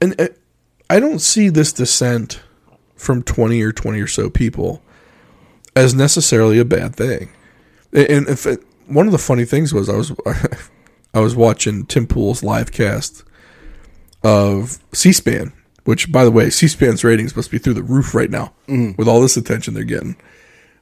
[0.00, 0.28] and uh,
[0.90, 2.42] I don't see this dissent
[2.96, 4.82] from 20 or 20 or so people
[5.76, 7.30] as necessarily a bad thing.
[7.92, 10.12] And if it, one of the funny things was I was
[11.14, 13.24] I was watching Tim Pool's live cast
[14.22, 15.52] of C-SPAN,
[15.84, 18.52] which by the way, C-SPAN's ratings must be through the roof right now
[18.96, 20.16] with all this attention they're getting.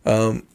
[0.07, 0.47] Um,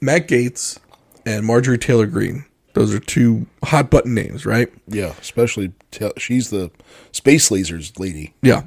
[0.00, 0.78] Matt Gaetz
[1.26, 2.44] and Marjorie Taylor Greene,
[2.74, 4.68] those are two hot button names, right?
[4.86, 5.72] Yeah, especially
[6.16, 6.70] she's the
[7.12, 8.34] space lasers lady.
[8.42, 8.64] Yeah,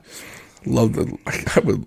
[0.66, 1.18] love the.
[1.28, 1.86] I would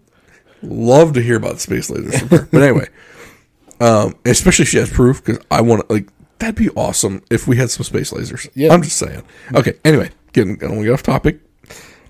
[0.62, 2.48] love to hear about space lasers from her.
[2.50, 2.88] But anyway,
[3.80, 6.08] um, especially if she has proof because I want to like
[6.38, 8.48] that'd be awesome if we had some space lasers.
[8.54, 8.72] Yeah.
[8.72, 9.22] I'm just saying.
[9.54, 9.74] Okay.
[9.84, 11.40] Anyway, getting I don't want to get off topic.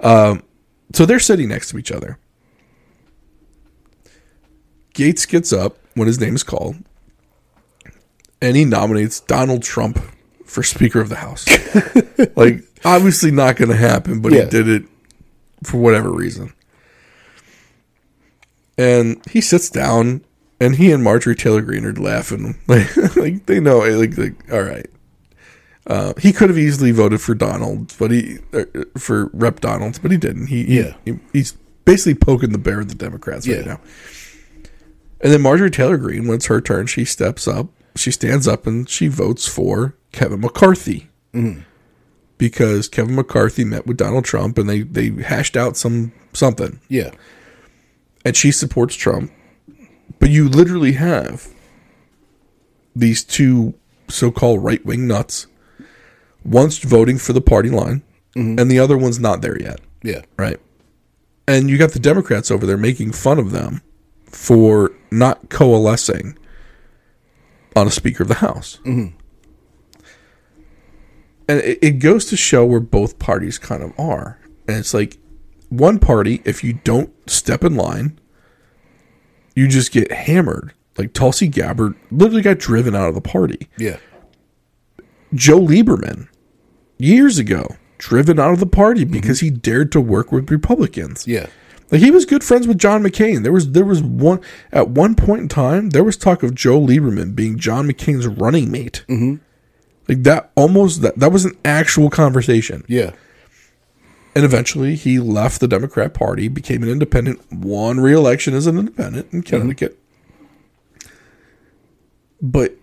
[0.00, 0.42] Um,
[0.94, 2.18] so they're sitting next to each other.
[4.94, 6.76] Gaetz gets up when his name is called,
[8.40, 9.98] and he nominates Donald Trump
[10.44, 11.46] for Speaker of the House.
[12.36, 14.44] like, obviously not going to happen, but Yeah.
[14.44, 14.82] he did it
[15.64, 16.52] for whatever reason.
[18.76, 20.24] And he sits down,
[20.60, 22.56] and he and Marjorie Taylor Greene are laughing.
[22.68, 24.86] Like, like they know, like, like all right.
[25.86, 28.64] Uh, he could have easily voted for Donald, but he uh,
[28.98, 30.48] for Rep Donald, but he didn't.
[30.48, 30.94] He, Yeah.
[31.04, 31.52] he, he's
[31.86, 33.64] basically poking the bear of the Democrats right Yeah.
[33.64, 33.80] now.
[35.22, 37.68] And then Marjorie Taylor Greene, when it's her turn, she steps up,
[37.98, 41.62] she stands up, and she votes for Kevin McCarthy mm-hmm.
[42.36, 47.12] because Kevin McCarthy met with Donald Trump and they they hashed out some something, Yeah,
[48.24, 49.32] and she supports Trump.
[50.18, 51.48] But you literally have
[52.96, 53.74] these two
[54.08, 55.46] so-called right-wing nuts.
[56.44, 58.02] One's voting for the party line,
[58.34, 58.58] mm-hmm.
[58.58, 60.58] and the other one's not there yet yeah, right?
[61.46, 63.82] And you got the Democrats over there making fun of them
[64.24, 66.37] for not coalescing
[67.78, 68.78] on a Speaker of the House.
[68.84, 69.16] Mm-hmm.
[71.48, 74.38] And it, it goes to show where both parties kind of are.
[74.66, 75.16] And it's like
[75.70, 78.18] one party, if you don't step in line,
[79.54, 80.74] you just get hammered.
[80.98, 83.68] Like Tulsi Gabbard literally got driven out of the party.
[83.78, 83.98] yeah,
[85.32, 86.28] Joe Lieberman,
[86.98, 91.26] years ago, driven out of the party because he dared to work with Republicans.
[91.26, 91.46] yeah,
[91.90, 93.42] Like he was good friends with John McCain.
[93.42, 94.40] There was there was one
[94.72, 98.70] at one point in time there was talk of Joe Lieberman being John McCain's running
[98.70, 99.04] mate.
[99.08, 99.42] Mm-hmm.
[100.08, 102.84] Like that almost that that was an actual conversation.
[102.88, 103.12] yeah,
[104.34, 109.32] And eventually he left the Democrat Party, became an independent, won re-election as an independent
[109.32, 109.98] in Connecticut.
[112.40, 112.76] But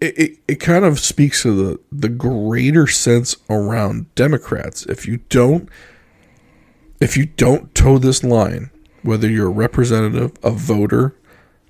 [0.00, 4.86] it, it, it kind of speaks to the, the greater sense around Democrats.
[4.86, 5.68] If you don't
[7.00, 8.70] if you don't toe this line,
[9.02, 11.14] whether you're a representative, a voter,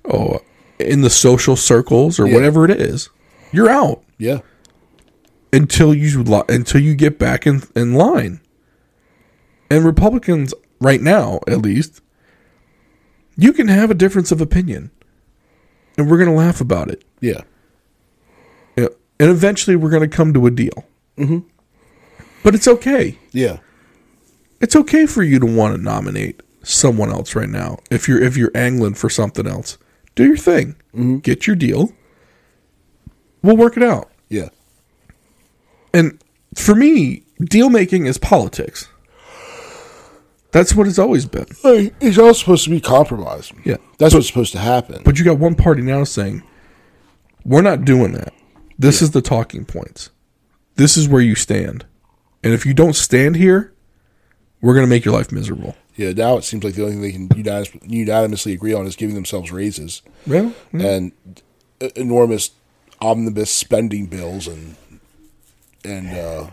[0.03, 0.41] or
[0.79, 2.33] in the social circles or Yeah.
[2.33, 3.09] whatever it is,
[3.51, 4.39] you're out yeah,
[5.53, 8.39] until you until you get back in in line.
[9.69, 12.01] And Republicans right now, at least,
[13.37, 14.91] you can have a difference of opinion,
[15.97, 17.03] and we're going to laugh about it.
[17.21, 17.41] yeah,
[18.77, 18.89] and
[19.29, 20.85] eventually, we're going to come to a deal.
[21.17, 21.39] Mm-hmm.
[22.43, 23.17] But it's okay.
[23.31, 23.57] yeah,
[24.61, 27.79] It's okay for you to want to nominate someone else right now.
[27.89, 29.77] If you're if you're angling for something else,
[30.15, 30.75] do your thing.
[30.93, 31.17] Mm-hmm.
[31.17, 31.91] Get your deal.
[33.41, 34.11] We'll work it out.
[34.29, 34.49] yeah,
[35.93, 36.23] And
[36.55, 38.87] for me, deal making is politics.
[40.51, 41.47] That's what it's always been.
[41.63, 43.53] It's all supposed to be compromised.
[43.63, 43.77] Yeah.
[43.97, 45.01] That's what's supposed to happen.
[45.03, 46.43] But you got one party now saying,
[47.45, 48.33] we're not doing that.
[48.77, 50.09] This is the talking points.
[50.75, 51.85] This is where you stand.
[52.43, 53.73] And if you don't stand here,
[54.61, 55.75] we're going to make your life miserable.
[55.95, 58.95] Yeah, now it seems like the only thing they can unanimous, unanimously agree on is
[58.95, 61.11] giving themselves raises Well, and
[61.81, 62.51] e- enormous
[63.01, 64.75] omnibus spending bills and
[65.83, 66.49] and uh,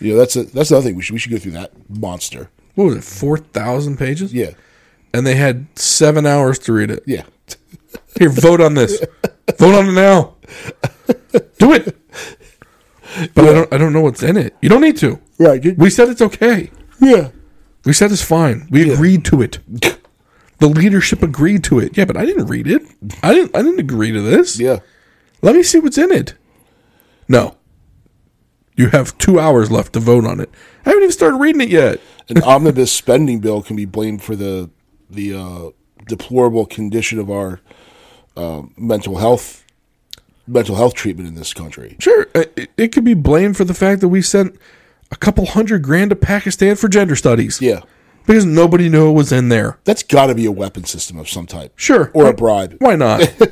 [0.00, 2.50] you know that's a, that's another thing we should we should go through that monster.
[2.74, 4.32] what was it, 4,000 pages?
[4.34, 4.50] Yeah,
[5.12, 7.02] And they had seven hours to read it.
[7.06, 7.22] yeah,
[8.18, 9.04] Here, vote on this.
[9.58, 10.34] vote on it now.
[11.58, 11.96] Do it.
[13.34, 13.72] But I don't.
[13.72, 14.56] I don't know what's in it.
[14.60, 15.20] You don't need to.
[15.38, 15.60] Right.
[15.60, 15.78] Good.
[15.78, 16.70] We said it's okay.
[17.00, 17.30] Yeah,
[17.84, 18.68] We said it's fine.
[18.70, 19.58] We agreed to it.
[20.58, 21.96] The leadership agreed to it.
[21.96, 22.82] Yeah, but I didn't read it.
[23.22, 23.54] I didn't.
[23.56, 24.58] I didn't agree to this.
[24.58, 24.78] yeah,
[25.42, 26.34] Let me see what's in it.
[27.28, 27.56] No.
[28.76, 30.50] You have two hours left to vote on it.
[30.84, 32.00] I haven't even started reading it yet.
[32.28, 34.70] an omnibus spending bill can be blamed for the
[35.10, 35.70] the uh,
[36.08, 37.60] deplorable condition of our
[38.36, 39.64] uh, mental health
[40.46, 41.96] mental health treatment in this country.
[42.00, 44.58] Sure, uh, it, it could be blamed for the fact that we sent
[45.14, 47.60] a couple hundred grand to Pakistan for gender studies.
[47.60, 47.80] Yeah,
[48.26, 49.78] Because nobody knew it was in there.
[49.84, 51.72] that's got to be a weapon system of some type.
[51.76, 52.10] Sure.
[52.14, 52.76] or a bribe.
[52.80, 53.22] Why not?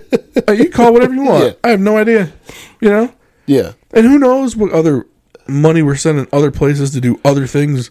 [0.49, 1.45] Uh, you call it whatever you want.
[1.45, 1.53] Yeah.
[1.63, 2.33] I have no idea.
[2.81, 3.15] You know?
[3.45, 5.07] Yeah, And who knows what other
[5.47, 7.91] money we're sending other places to do other things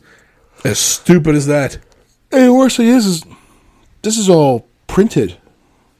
[0.65, 1.77] As stupid as that.
[2.31, 3.23] And the worst thing is, is
[4.01, 5.37] this is all printed.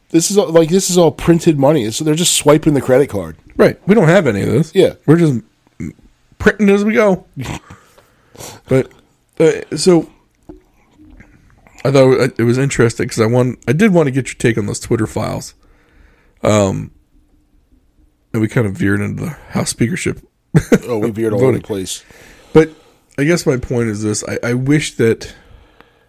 [0.09, 1.89] This is all, like this is all printed money.
[1.91, 3.38] So they're just swiping the credit card.
[3.55, 3.80] Right.
[3.88, 4.74] We don't have any of this.
[4.74, 4.93] Yeah.
[5.05, 5.41] We're just
[6.41, 7.25] printing as we go.
[8.67, 8.91] but
[9.39, 10.11] uh, so
[11.85, 14.57] I thought it was interesting because I want I did want to get your take
[14.57, 15.53] on those Twitter files.
[16.43, 16.91] Um,
[18.33, 20.19] and we kind of veered into the House speakership.
[20.83, 22.03] Oh, we veered all over the place.
[22.51, 22.71] But
[23.17, 25.33] I guess my point is this: I, I wish that,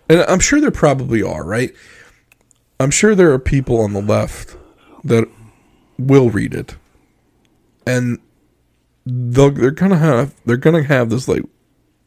[0.09, 1.73] and I'm sure there probably are, right?
[2.81, 4.57] I'm sure there are people on the left
[5.05, 5.29] that
[5.99, 6.75] will read it,
[7.87, 8.19] and
[9.07, 11.43] they'll, they're gonna have they're gonna have this like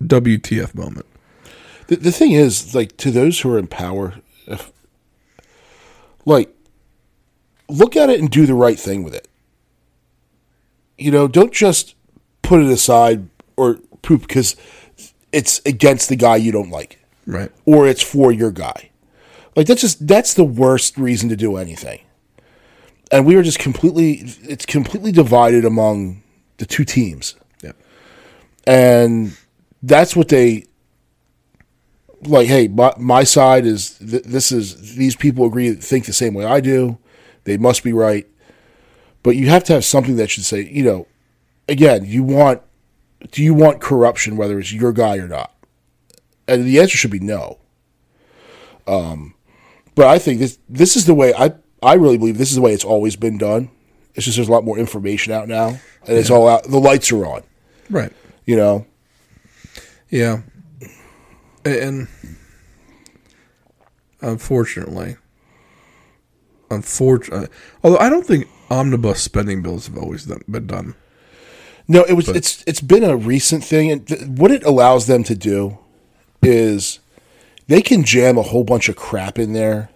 [0.04, 1.06] WTF moment.
[1.88, 4.16] The, the thing is, like, to those who are in power,
[4.48, 4.72] if,
[6.26, 6.52] like,
[7.70, 9.28] look at it and do the right thing with it.
[10.98, 11.96] You know, don't just
[12.41, 14.56] put it aside or poop because
[15.32, 17.52] it's against the guy you don't like Right.
[17.66, 18.89] or it's for your guy.
[19.56, 22.02] Like that's just that's the worst reason to do anything.
[23.12, 26.22] And we are just completely it's completely divided among
[26.58, 27.36] the two teams.
[27.64, 27.74] Yeah.
[28.66, 29.38] And
[29.84, 30.66] that's what they
[32.24, 36.34] like hey, my, my side is th- this is these people agree think the same
[36.34, 36.97] way I do.
[37.43, 38.28] They must be right.
[39.24, 41.08] But you have to have something that should say, you know,
[41.68, 42.62] again, you want
[43.32, 45.51] do you want corruption whether it's your guy or not?
[46.47, 47.60] And the answer should be no.
[48.88, 49.34] Um,
[49.95, 52.62] but I think this this is the way I I really believe this is the
[52.62, 53.72] way it's always been done.
[54.16, 55.68] It's just there's a lot more information out now,
[56.07, 56.63] and it's all out.
[56.63, 57.43] The lights are on.
[57.89, 58.11] Right.
[58.45, 58.86] You know,
[60.09, 60.41] Yeah.
[61.63, 62.07] And
[64.22, 65.18] unfortunately,
[66.70, 67.49] unfortunately, uh,
[67.84, 70.95] although I don't think omnibus spending bills have always done, been done.
[71.88, 75.24] no, it was it's it's been a recent thing, and th- what it allows them
[75.24, 75.78] to do
[76.41, 76.99] is
[77.68, 79.89] they can jam a whole bunch of crap in there.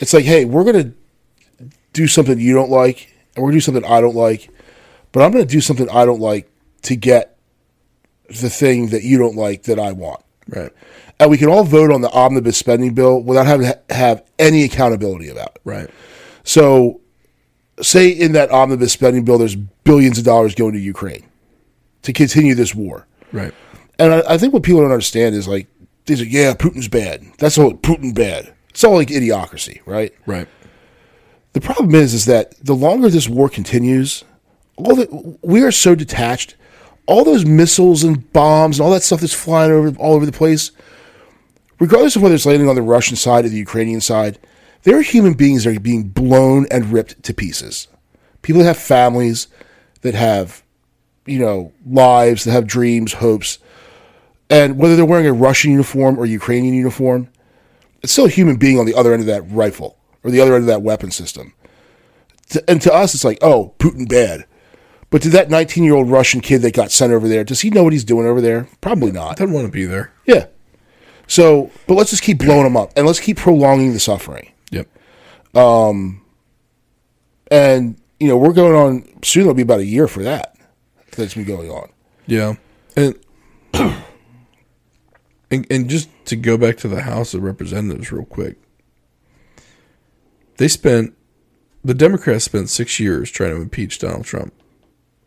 [0.00, 0.92] It's like, hey, we're gonna
[1.92, 4.50] do something you don't like, we're gonna do something I don't like,
[5.12, 6.50] but I'm gonna do something I don't like
[6.82, 7.36] to get
[8.28, 10.22] the thing that you don't like that I want.
[10.48, 10.72] Right.
[11.20, 14.64] and we can all vote on the omnibus spending bill without having to have any
[14.64, 15.60] accountability about it.
[15.62, 15.90] Right.
[16.42, 17.02] So,
[17.82, 21.28] say in that omnibus spending bill, there's billions of dollars going to Ukraine
[22.02, 23.06] to continue this war.
[23.32, 23.52] Right.
[23.98, 25.66] And I, I think what people don't understand is like,
[26.06, 27.26] they say, yeah, Putin's bad.
[27.38, 28.54] That's all Putin bad.
[28.70, 30.14] It's all like idiocracy, right?
[30.24, 30.48] Right.
[31.58, 34.22] The problem is, is that the longer this war continues,
[34.76, 36.54] all that we are so detached.
[37.06, 40.30] All those missiles and bombs and all that stuff that's flying over all over the
[40.30, 40.70] place,
[41.80, 44.38] regardless of whether it's landing on the Russian side or the Ukrainian side,
[44.84, 47.88] there are human beings that are being blown and ripped to pieces.
[48.42, 49.48] People that have families,
[50.02, 50.62] that have,
[51.26, 53.58] you know, lives, that have dreams, hopes,
[54.48, 57.30] and whether they're wearing a Russian uniform or Ukrainian uniform,
[58.00, 60.54] it's still a human being on the other end of that rifle or the other
[60.54, 61.54] end of that weapon system.
[62.66, 64.46] And to us, it's like, oh, Putin bad.
[65.10, 67.70] But to that 19 year old Russian kid that got sent over there, does he
[67.70, 68.68] know what he's doing over there?
[68.80, 69.36] Probably not.
[69.36, 70.12] Doesn't want to be there.
[70.26, 70.46] Yeah.
[71.26, 74.50] So, but let's just keep blowing them up and let's keep prolonging the suffering.
[74.70, 74.88] Yep.
[75.54, 76.22] Um,
[77.50, 80.56] And, you know, we're going on, soon it'll be about a year for that
[81.16, 81.88] that's been going on.
[82.26, 82.54] Yeah.
[82.96, 83.14] And,
[85.50, 88.56] and and just to go back to the House of Representatives real quick.
[90.58, 91.14] They spent
[91.82, 94.52] the Democrats spent 6 years trying to impeach Donald Trump.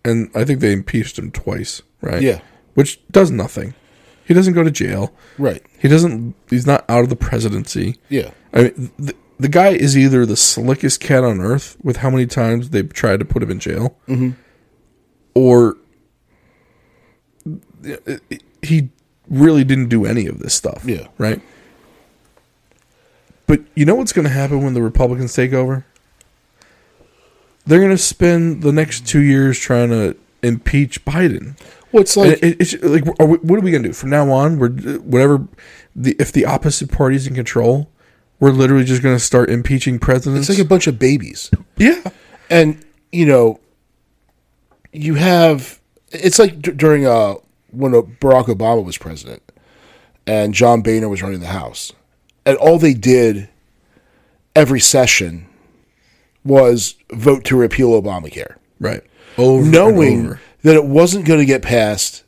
[0.03, 2.21] And I think they impeached him twice, right?
[2.21, 2.41] Yeah.
[2.73, 3.73] Which does nothing.
[4.25, 5.13] He doesn't go to jail.
[5.37, 5.63] Right.
[5.79, 7.97] He doesn't he's not out of the presidency.
[8.09, 8.31] Yeah.
[8.53, 12.27] I mean, the, the guy is either the slickest cat on earth with how many
[12.27, 14.31] times they've tried to put him in jail, mm-hmm.
[15.33, 15.77] or
[17.85, 18.17] uh,
[18.61, 18.89] he
[19.27, 20.83] really didn't do any of this stuff.
[20.85, 21.07] Yeah.
[21.17, 21.41] Right.
[23.51, 25.85] But you know what's going to happen when the Republicans take over?
[27.65, 31.59] They're going to spend the next two years trying to impeach Biden.
[31.91, 34.31] Well, it's like, it, it's like, are we, what are we gonna do from now
[34.31, 34.57] on?
[34.57, 35.45] We're whatever
[35.93, 37.89] the if the opposite party's in control,
[38.39, 40.47] we're literally just gonna start impeaching presidents.
[40.47, 41.51] it's like a bunch of babies.
[41.75, 42.01] yeah,
[42.49, 43.59] And, you know,
[44.93, 45.81] you have,
[46.11, 47.33] it's like d- during, uh,
[47.71, 49.43] when Barack Obama was president
[50.25, 51.91] and John Boehner was running the House.
[52.45, 53.49] And all they did
[54.55, 55.47] every session
[56.43, 58.55] was vote to repeal Obamacare.
[58.79, 59.01] right.
[59.37, 60.41] Over knowing over.
[60.63, 62.23] that it wasn't going to get past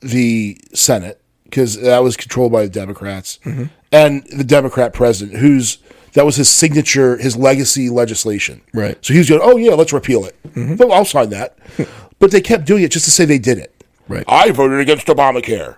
[0.00, 3.64] the Senate because that was controlled by the Democrats Mm-hmm.
[3.90, 5.78] and the Democrat president, who's
[6.12, 8.62] that was his signature, his legacy legislation.
[8.72, 8.92] Right.
[8.92, 9.00] Mm-hmm.
[9.02, 10.36] So he was going, "Oh yeah, let's repeal it."
[10.78, 11.58] Well, I'll sign that.
[12.20, 13.72] but they kept doing it just to say they did it.
[14.08, 14.24] Right.
[14.28, 15.76] I voted against Obamacare.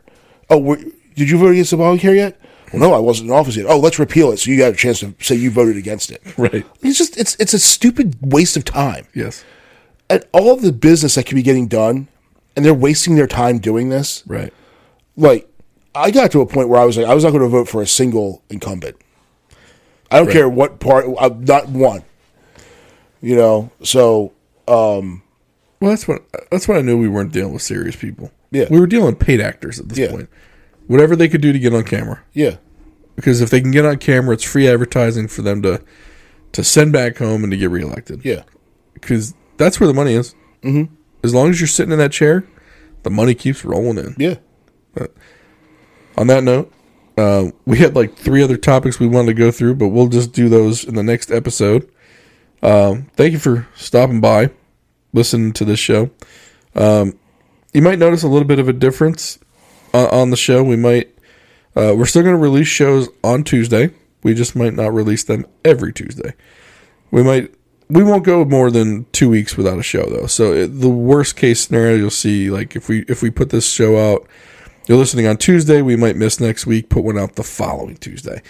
[0.51, 2.39] Oh, we did you vote against Obamacare yet?
[2.72, 3.66] Well, no, I wasn't in office yet.
[3.66, 6.22] Oh, let's repeal it so you got a chance to say you voted against it.
[6.36, 6.66] Right.
[6.82, 9.06] It's just it's it's a stupid waste of time.
[9.14, 9.44] Yes.
[10.10, 12.08] And all of the business that could be getting done,
[12.56, 14.22] and they're wasting their time doing this.
[14.26, 14.52] Right.
[15.16, 15.48] Like,
[15.94, 17.68] I got to a point where I was like, I was not going to vote
[17.68, 18.96] for a single incumbent.
[20.10, 22.02] I don't care what part, uh, not one.
[23.20, 24.32] You know, so
[24.68, 25.22] um
[25.80, 28.30] Well, that's what that's when I knew we weren't dealing with serious people.
[28.50, 28.66] Yeah.
[28.70, 30.10] We were dealing with paid actors at this Yeah.
[30.10, 30.28] point.
[30.89, 32.20] Whatever they could do to get on camera.
[32.34, 32.57] yeah,
[33.14, 35.80] Because if they can get on camera, it's free advertising for them to
[36.53, 38.24] to send back home and to get reelected.
[38.24, 38.43] yeah,
[38.95, 40.34] Because that's where the money is.
[40.62, 40.93] Mm-hmm.
[41.22, 42.45] As long as you're sitting in that chair,
[43.05, 44.14] the money keeps rolling in.
[44.18, 44.34] yeah.
[46.16, 46.72] On that note,
[47.16, 50.32] uh, we had like three other topics we wanted to go through, but we'll just
[50.32, 51.89] do those in the next episode.
[52.62, 54.51] Um, thank you for stopping by,
[55.12, 56.11] listening to this show.
[56.74, 57.18] Um,
[57.72, 59.39] you might notice a little bit of a difference
[59.95, 60.62] on, the show.
[60.62, 61.16] We might,
[61.76, 63.91] uh, we're still going to release shows on Tuesday.
[64.22, 66.34] We just might not release them every Tuesday.
[67.11, 67.55] We might,
[67.89, 70.26] we won't go more than two weeks without a show though.
[70.26, 73.70] So it, the worst case scenario you'll see, like if we if we put this
[73.70, 74.28] show out
[74.89, 75.82] you're listening on Tuesday.
[75.82, 76.89] We might miss next week.
[76.89, 78.43] Put one out the following Tuesday.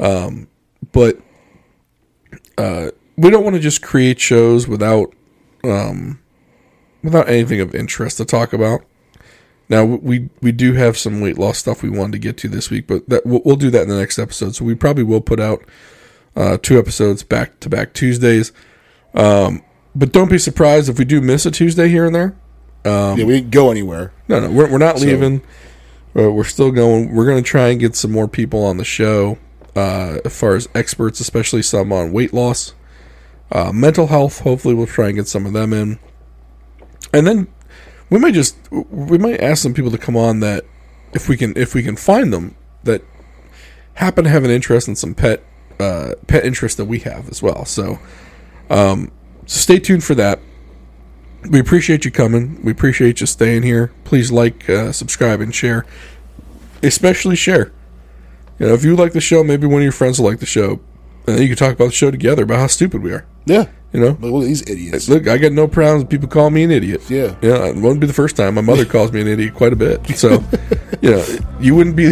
[0.00, 0.48] Um,
[0.90, 1.16] but
[2.58, 5.14] uh, we don't want to just create shows without
[5.62, 6.20] um,
[7.04, 8.84] without anything of interest to talk about.
[9.68, 12.70] Now we we do have some weight loss stuff we wanted to get to this
[12.70, 14.54] week, but that we'll, we'll do that in the next episode.
[14.54, 15.64] So we probably will put out
[16.36, 18.52] uh, two episodes back to back Tuesdays.
[19.14, 19.62] Um,
[19.94, 22.36] but don't be surprised if we do miss a Tuesday here and there.
[23.18, 24.12] yeah, we didn't go anywhere.
[24.28, 25.40] No, no, we're, we're not leaving.
[26.16, 27.12] Uh, we're still going.
[27.14, 29.38] We're going to try and get some more people on the show,
[29.74, 32.74] uh, as far as experts, especially some on weight loss,
[33.50, 34.40] uh, mental health.
[34.40, 35.98] Hopefully, we'll try and get some of them in,
[37.12, 37.48] and then
[38.10, 40.64] we might just we might ask some people to come on that
[41.12, 43.02] if we can if we can find them that
[43.94, 45.42] happen to have an interest in some pet
[45.80, 47.64] uh, pet interest that we have as well.
[47.64, 47.98] So,
[48.70, 49.10] um,
[49.46, 50.40] stay tuned for that
[51.50, 52.60] we appreciate you coming.
[52.62, 53.92] We appreciate you staying here.
[54.04, 55.86] Please like, uh, subscribe, and share.
[56.82, 57.72] Especially share.
[58.58, 60.46] You know, if you like the show, maybe one of your friends will like the
[60.46, 60.80] show,
[61.26, 63.26] and you can talk about the show together about how stupid we are.
[63.46, 65.08] Yeah, You know, look at these idiots.
[65.08, 67.02] look, I got no problems people call me an idiot.
[67.08, 67.36] Yeah.
[67.40, 68.54] you know, it won't be the first time.
[68.56, 70.04] My mother calls me an idiot quite a bit.
[70.16, 70.42] So,
[71.00, 71.24] you know,
[71.60, 72.04] you wouldn't be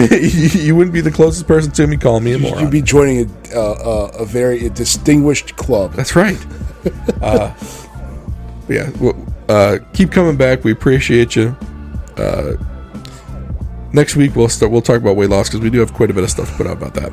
[0.55, 2.61] you wouldn't be the closest person to me calling me a moron.
[2.63, 5.93] You'd be joining a, uh, uh, a very distinguished club.
[5.95, 6.39] That's right.
[7.21, 7.53] uh,
[8.69, 8.91] yeah.
[9.01, 9.17] Well,
[9.49, 10.63] uh, keep coming back.
[10.65, 11.57] We appreciate you.
[12.17, 12.53] Uh,
[13.93, 14.71] next week we'll start.
[14.71, 16.57] We'll talk about weight loss because we do have quite a bit of stuff to
[16.57, 17.13] put out about that,